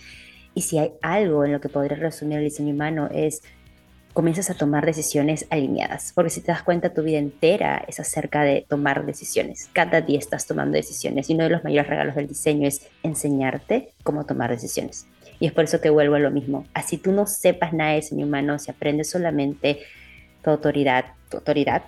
Y 0.54 0.62
si 0.62 0.78
hay 0.78 0.92
algo 1.02 1.46
en 1.46 1.52
lo 1.52 1.62
que 1.62 1.70
podrías 1.70 2.00
resumir 2.00 2.40
el 2.40 2.46
diseño 2.46 2.74
humano 2.74 3.10
es 3.12 3.42
comienzas 4.14 4.50
a 4.50 4.56
tomar 4.56 4.86
decisiones 4.86 5.46
alineadas, 5.50 6.12
porque 6.14 6.30
si 6.30 6.42
te 6.42 6.52
das 6.52 6.64
cuenta 6.64 6.94
tu 6.94 7.02
vida 7.02 7.18
entera 7.18 7.84
es 7.88 8.00
acerca 8.00 8.44
de 8.44 8.66
tomar 8.68 9.06
decisiones. 9.06 9.70
Cada 9.72 10.02
día 10.02 10.20
estás 10.20 10.46
tomando 10.46 10.76
decisiones 10.76 11.30
y 11.30 11.34
uno 11.34 11.46
de 11.46 11.52
los 11.52 11.64
mayores 11.64 11.90
regalos 11.90 12.16
del 12.16 12.28
diseño 12.28 12.68
es 12.68 12.88
enseñarte 13.04 13.94
cómo 14.04 14.26
tomar 14.26 14.50
decisiones. 14.50 15.08
Y 15.40 15.48
es 15.48 15.54
por 15.54 15.64
eso 15.64 15.82
que 15.82 15.90
vuelvo 15.90 16.16
a 16.16 16.20
lo 16.20 16.30
mismo. 16.30 16.66
Así 16.74 16.98
tú 16.98 17.12
no 17.12 17.26
sepas 17.26 17.74
nada 17.74 17.92
de 17.92 17.98
diseño 17.98 18.26
humano, 18.26 18.60
si 18.60 18.70
aprendes 18.70 19.10
solamente 19.10 19.80
tu 20.44 20.50
autoridad, 20.50 21.06
tu 21.30 21.38
autoridad 21.38 21.84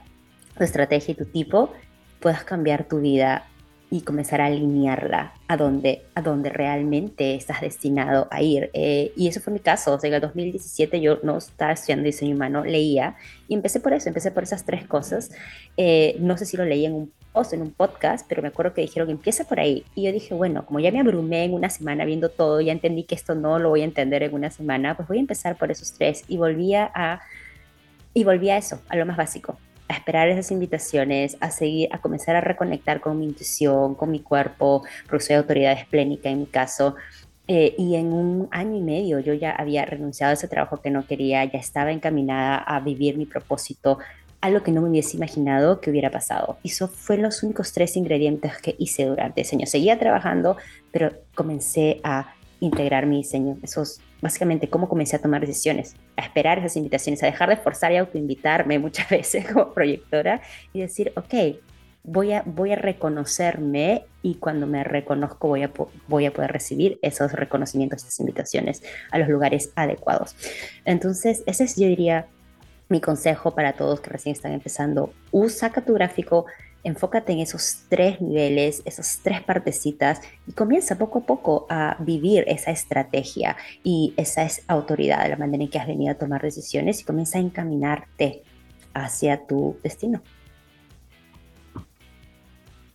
tu 0.57 0.63
estrategia 0.63 1.13
y 1.13 1.15
tu 1.15 1.25
tipo, 1.25 1.71
puedas 2.19 2.43
cambiar 2.43 2.85
tu 2.85 2.99
vida 2.99 3.47
y 3.93 4.01
comenzar 4.01 4.41
a 4.41 4.47
alinearla 4.47 5.33
a 5.47 5.55
donde, 5.55 6.01
a 6.15 6.23
donde 6.23 6.49
realmente 6.49 7.35
estás 7.35 7.61
destinado 7.61 8.27
a 8.31 8.41
ir. 8.41 8.71
Eh, 8.73 9.13
y 9.15 9.27
eso 9.27 9.39
fue 9.39 9.53
mi 9.53 9.59
caso. 9.59 9.93
O 9.93 9.99
sea, 9.99 10.07
en 10.07 10.15
el 10.15 10.21
2017 10.21 10.99
yo 10.99 11.19
no 11.21 11.37
estaba 11.37 11.73
estudiando 11.73 12.03
diseño 12.03 12.33
humano, 12.35 12.65
leía 12.65 13.15
y 13.47 13.53
empecé 13.53 13.79
por 13.79 13.93
eso, 13.93 14.09
empecé 14.09 14.31
por 14.31 14.41
esas 14.41 14.65
tres 14.65 14.87
cosas. 14.87 15.29
Eh, 15.77 16.15
no 16.19 16.37
sé 16.37 16.47
si 16.47 16.57
lo 16.57 16.65
leí 16.65 16.87
en 16.87 16.93
un 16.93 17.13
post, 17.33 17.53
en 17.53 17.61
un 17.61 17.69
podcast, 17.69 18.25
pero 18.27 18.41
me 18.41 18.47
acuerdo 18.47 18.73
que 18.73 18.81
dijeron 18.81 19.09
que 19.09 19.11
empieza 19.11 19.43
por 19.43 19.59
ahí. 19.59 19.85
Y 19.93 20.05
yo 20.05 20.11
dije, 20.11 20.33
bueno, 20.33 20.65
como 20.65 20.79
ya 20.79 20.91
me 20.91 20.99
abrumé 20.99 21.43
en 21.43 21.53
una 21.53 21.69
semana 21.69 22.03
viendo 22.03 22.29
todo, 22.29 22.61
ya 22.61 22.71
entendí 22.71 23.03
que 23.03 23.13
esto 23.13 23.35
no 23.35 23.59
lo 23.59 23.69
voy 23.69 23.81
a 23.81 23.85
entender 23.85 24.23
en 24.23 24.33
una 24.33 24.49
semana, 24.49 24.97
pues 24.97 25.07
voy 25.07 25.17
a 25.17 25.21
empezar 25.21 25.55
por 25.55 25.69
esos 25.69 25.93
tres. 25.93 26.23
Y 26.27 26.37
volvía 26.37 26.89
a, 26.95 27.19
y 28.15 28.23
volví 28.23 28.49
a 28.49 28.57
eso, 28.57 28.81
a 28.89 28.95
lo 28.95 29.05
más 29.05 29.17
básico 29.17 29.55
a 29.93 29.97
esperar 29.97 30.27
esas 30.27 30.51
invitaciones, 30.51 31.37
a 31.39 31.51
seguir, 31.51 31.89
a 31.91 31.99
comenzar 31.99 32.35
a 32.35 32.41
reconectar 32.41 32.99
con 32.99 33.19
mi 33.19 33.25
intuición, 33.25 33.95
con 33.95 34.11
mi 34.11 34.19
cuerpo, 34.19 34.83
porque 35.07 35.25
soy 35.25 35.35
autoridad 35.35 35.73
esplénica 35.73 36.29
en 36.29 36.39
mi 36.39 36.45
caso. 36.45 36.95
Eh, 37.47 37.75
y 37.77 37.95
en 37.95 38.13
un 38.13 38.47
año 38.51 38.77
y 38.77 38.81
medio 38.81 39.19
yo 39.19 39.33
ya 39.33 39.51
había 39.51 39.83
renunciado 39.83 40.31
a 40.31 40.33
ese 40.33 40.47
trabajo 40.47 40.77
que 40.77 40.89
no 40.89 41.05
quería, 41.05 41.43
ya 41.43 41.59
estaba 41.59 41.91
encaminada 41.91 42.57
a 42.57 42.79
vivir 42.79 43.17
mi 43.17 43.25
propósito, 43.25 43.99
algo 44.39 44.63
que 44.63 44.71
no 44.71 44.81
me 44.81 44.89
hubiese 44.89 45.17
imaginado 45.17 45.81
que 45.81 45.89
hubiera 45.89 46.09
pasado. 46.09 46.57
Y 46.63 46.69
eso 46.69 46.87
fue 46.87 47.17
los 47.17 47.43
únicos 47.43 47.73
tres 47.73 47.95
ingredientes 47.97 48.57
que 48.61 48.75
hice 48.77 49.05
durante 49.05 49.41
ese 49.41 49.55
año. 49.55 49.65
Seguía 49.65 49.99
trabajando, 49.99 50.57
pero 50.91 51.11
comencé 51.35 51.99
a 52.03 52.33
integrar 52.59 53.05
mi 53.05 53.17
diseño, 53.17 53.57
esos 53.61 53.99
básicamente 54.23 54.69
cómo 54.69 54.87
comencé 54.87 55.17
a 55.17 55.19
tomar 55.19 55.41
decisiones, 55.41 55.95
a 56.15 56.21
esperar 56.21 56.57
esas 56.57 56.77
invitaciones, 56.77 57.21
a 57.21 57.25
dejar 57.25 57.49
de 57.49 57.57
forzar 57.57 57.91
y 57.91 57.97
autoinvitarme 57.97 58.79
muchas 58.87 59.09
veces 59.09 59.45
como 59.45 59.73
proyectora 59.73 60.41
y 60.71 60.79
decir, 60.79 61.11
ok, 61.17 61.59
voy 62.03 62.31
a, 62.31 62.41
voy 62.45 62.71
a 62.71 62.77
reconocerme 62.77 64.05
y 64.21 64.35
cuando 64.35 64.65
me 64.65 64.85
reconozco 64.85 65.49
voy 65.49 65.63
a, 65.63 65.71
voy 66.07 66.25
a 66.25 66.31
poder 66.31 66.53
recibir 66.53 66.99
esos 67.01 67.33
reconocimientos, 67.33 68.01
esas 68.01 68.19
invitaciones 68.21 68.81
a 69.11 69.19
los 69.19 69.27
lugares 69.27 69.73
adecuados. 69.75 70.37
Entonces, 70.85 71.43
ese 71.45 71.65
es, 71.65 71.75
yo 71.75 71.87
diría, 71.87 72.27
mi 72.87 73.01
consejo 73.01 73.51
para 73.51 73.73
todos 73.73 73.99
que 73.99 74.09
recién 74.09 74.33
están 74.33 74.53
empezando. 74.53 75.11
Usa 75.31 75.69
tu 75.69 75.93
gráfico, 75.93 76.45
enfócate 76.83 77.31
en 77.33 77.39
esos 77.39 77.83
tres 77.89 78.21
niveles, 78.21 78.81
esas 78.85 79.19
tres 79.23 79.41
partecitas 79.41 80.21
y 80.47 80.51
comienza 80.51 80.97
poco 80.97 81.19
a 81.19 81.25
poco 81.25 81.65
a 81.69 81.97
vivir 81.99 82.43
esa 82.47 82.71
estrategia 82.71 83.55
y 83.83 84.13
esa 84.17 84.43
es 84.43 84.63
autoridad, 84.67 85.29
la 85.29 85.37
manera 85.37 85.63
en 85.63 85.69
que 85.69 85.79
has 85.79 85.87
venido 85.87 86.11
a 86.11 86.17
tomar 86.17 86.41
decisiones 86.41 87.01
y 87.01 87.03
comienza 87.03 87.37
a 87.37 87.41
encaminarte 87.41 88.43
hacia 88.93 89.45
tu 89.45 89.77
destino. 89.83 90.21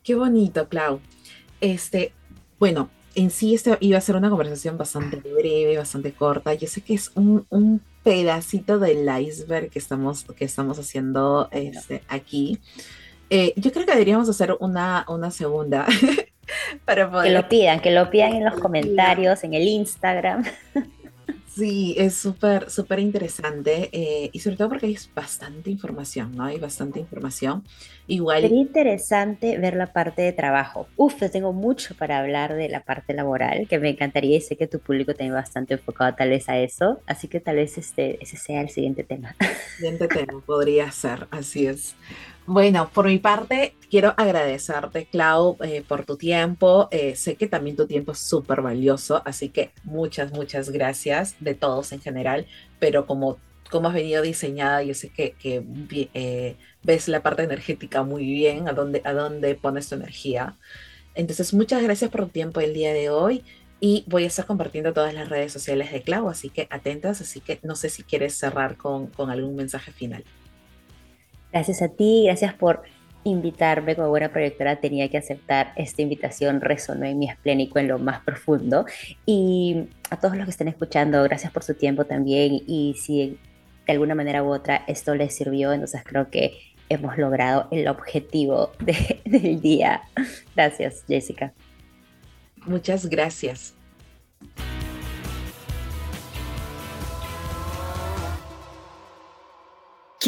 Qué 0.03 0.14
bonito, 0.14 0.68
Clau. 0.68 1.01
Este, 1.61 2.12
bueno, 2.59 2.90
en 3.14 3.31
sí 3.31 3.55
esta 3.55 3.77
iba 3.81 3.98
a 3.98 4.01
ser 4.01 4.16
una 4.16 4.31
conversación 4.31 4.79
bastante 4.79 5.16
breve, 5.16 5.77
bastante 5.77 6.12
corta. 6.12 6.55
Yo 6.55 6.68
sé 6.68 6.81
que 6.83 6.94
es 6.94 7.11
un, 7.14 7.46
un 7.51 7.83
pedacito 8.05 8.79
del 8.79 9.07
iceberg 9.20 9.70
que 9.70 9.79
estamos, 9.79 10.24
que 10.24 10.44
estamos 10.44 10.79
haciendo 10.79 11.48
este, 11.51 12.03
aquí. 12.09 12.59
Eh, 13.31 13.53
yo 13.57 13.73
creo 13.73 13.87
que 13.87 13.93
deberíamos 13.93 14.29
hacer 14.29 14.57
una, 14.61 15.05
una 15.09 15.31
segunda. 15.31 15.87
para 16.85 17.11
poder... 17.11 17.27
Que 17.27 17.35
lo 17.35 17.49
pidan, 17.49 17.81
que 17.81 17.91
lo 17.91 18.11
pidan 18.11 18.33
en 18.35 18.45
los 18.45 18.55
comentarios, 18.55 19.45
en 19.45 19.55
el 19.55 19.67
Instagram. 19.67 20.45
Sí, 21.59 21.97
es 21.99 22.14
súper, 22.14 22.71
súper 22.71 23.01
interesante 23.01 23.91
eh, 23.91 24.31
y 24.33 24.38
sobre 24.38 24.57
todo 24.57 24.69
porque 24.69 24.87
hay 24.87 24.97
bastante 25.12 25.71
información, 25.71 26.37
¿no? 26.37 26.45
Hay 26.45 26.61
bastante 26.61 27.01
información. 27.01 27.64
Igual. 28.07 28.43
Sería 28.43 28.61
interesante 28.61 29.59
ver 29.59 29.75
la 29.75 29.93
parte 29.93 30.23
de 30.23 30.33
trabajo. 30.33 30.87
Uf, 30.97 31.21
tengo 31.33 31.53
mucho 31.53 31.97
para 31.97 32.21
hablar 32.21 32.55
de 32.55 32.69
la 32.69 32.85
parte 32.85 33.12
laboral, 33.12 33.67
que 33.67 33.81
me 33.81 33.88
encantaría 33.88 34.37
y 34.37 34.41
sé 34.41 34.55
que 34.55 34.69
tu 34.69 34.79
público 34.79 35.14
tiene 35.14 35.33
bastante 35.33 35.75
enfocado 35.75 36.14
tal 36.14 36.31
vez 36.31 36.49
a 36.49 36.57
eso, 36.59 37.01
así 37.07 37.27
que 37.27 37.41
tal 37.41 37.57
vez 37.57 37.77
este, 37.77 38.23
ese 38.23 38.37
sea 38.37 38.61
el 38.61 38.69
siguiente 38.69 39.03
tema. 39.03 39.35
Siguiente 39.77 40.07
tema, 40.07 40.41
podría 40.47 40.93
ser, 40.93 41.27
así 41.33 41.67
es. 41.67 41.97
Bueno, 42.50 42.88
por 42.94 43.06
mi 43.06 43.18
parte, 43.18 43.74
quiero 43.90 44.14
agradecerte, 44.16 45.05
Clau, 45.05 45.59
eh, 45.61 45.84
por 45.86 46.07
tu 46.07 46.16
tiempo. 46.16 46.88
Eh, 46.90 47.14
sé 47.14 47.36
que 47.36 47.46
también 47.46 47.76
tu 47.76 47.86
tiempo 47.86 48.12
es 48.12 48.20
súper 48.20 48.62
valioso, 48.62 49.20
así 49.26 49.51
que 49.51 49.70
muchas, 49.84 50.32
muchas 50.32 50.70
gracias 50.70 51.36
de 51.40 51.55
todos 51.55 51.92
en 51.92 52.01
general, 52.01 52.46
pero 52.78 53.05
como, 53.05 53.36
como 53.70 53.88
has 53.88 53.94
venido 53.94 54.22
diseñada, 54.22 54.82
yo 54.82 54.94
sé 54.94 55.11
que, 55.11 55.34
eh, 56.14 56.57
ves 56.82 57.09
la 57.09 57.22
parte 57.22 57.42
energética 57.42 58.03
muy 58.03 58.24
bien, 58.24 58.66
a 58.66 58.72
dónde, 58.72 59.03
a 59.05 59.12
dónde 59.12 59.55
pones 59.55 59.90
tu 59.90 59.96
energía. 59.96 60.57
Entonces, 61.14 61.53
muchas 61.53 61.82
gracias 61.82 62.11
por 62.11 62.22
tu 62.22 62.28
tiempo 62.28 62.61
el 62.61 62.72
día 62.72 62.94
de 62.94 63.11
hoy 63.11 63.44
y 63.78 64.05
voy 64.07 64.24
a 64.24 64.28
estar 64.28 64.46
compartiendo 64.46 64.94
todas 64.94 65.12
las 65.12 65.28
redes 65.28 65.53
sociales 65.53 65.92
de 65.92 66.01
Clau, 66.01 66.30
así 66.30 66.49
que 66.49 66.66
atentas, 66.70 67.20
así 67.20 67.40
que 67.40 67.61
no 67.62 67.76
sé 67.76 67.90
si 67.90 68.05
quieres 68.05 68.34
cerrar 68.34 68.78
con, 68.78 69.09
con 69.09 69.30
algún 69.30 69.55
mensaje 69.55 69.92
final. 69.92 70.24
Gracias 71.53 71.82
a 71.82 71.88
ti, 71.88 72.24
gracias 72.26 72.55
por 72.55 72.82
invitarme 73.24 73.96
como 73.96 74.09
buena 74.09 74.30
proyectora. 74.30 74.76
Tenía 74.76 75.09
que 75.09 75.18
aceptar 75.18 75.72
esta 75.76 76.03
invitación, 76.03 76.61
resonó 76.61 77.07
en 77.07 77.18
mi 77.18 77.28
esplénico 77.28 77.78
en 77.78 77.88
lo 77.88 77.99
más 77.99 78.20
profundo. 78.20 78.86
Y 79.26 79.88
a 80.11 80.16
todos 80.18 80.36
los 80.36 80.44
que 80.44 80.51
estén 80.51 80.68
escuchando, 80.68 81.22
gracias 81.24 81.53
por 81.53 81.62
su 81.62 81.74
tiempo 81.74 82.05
también. 82.05 82.62
Y 82.66 82.94
si 82.99 83.38
de 83.86 83.92
alguna 83.92 84.14
manera 84.14 84.42
u 84.42 84.53
otra 84.53 84.84
esto 84.86 85.14
les 85.14 85.34
sirvió, 85.34 85.72
entonces 85.72 86.03
creo 86.05 86.30
que 86.30 86.59
hemos 86.88 87.18
logrado 87.18 87.68
el 87.70 87.88
objetivo 87.88 88.72
del 89.24 89.61
día. 89.61 90.03
Gracias, 90.55 91.05
Jessica. 91.07 91.53
Muchas 92.66 93.07
gracias. 93.07 93.74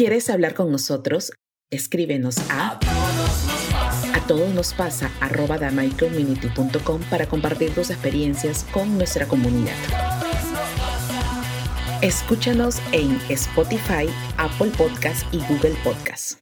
¿Quieres 0.01 0.31
hablar 0.31 0.55
con 0.55 0.71
nosotros? 0.71 1.31
Escríbenos 1.69 2.39
a 2.49 2.79
a 4.15 4.27
todos 4.27 4.51
nos 4.51 4.73
pasa 4.73 5.11
arroba 5.19 5.59
para 7.11 7.27
compartir 7.27 7.75
tus 7.75 7.91
experiencias 7.91 8.65
con 8.73 8.97
nuestra 8.97 9.27
comunidad. 9.27 9.75
Escúchanos 12.01 12.81
en 12.93 13.15
Spotify, 13.29 14.09
Apple 14.37 14.71
Podcast 14.75 15.31
y 15.31 15.37
Google 15.41 15.75
Podcast. 15.83 16.40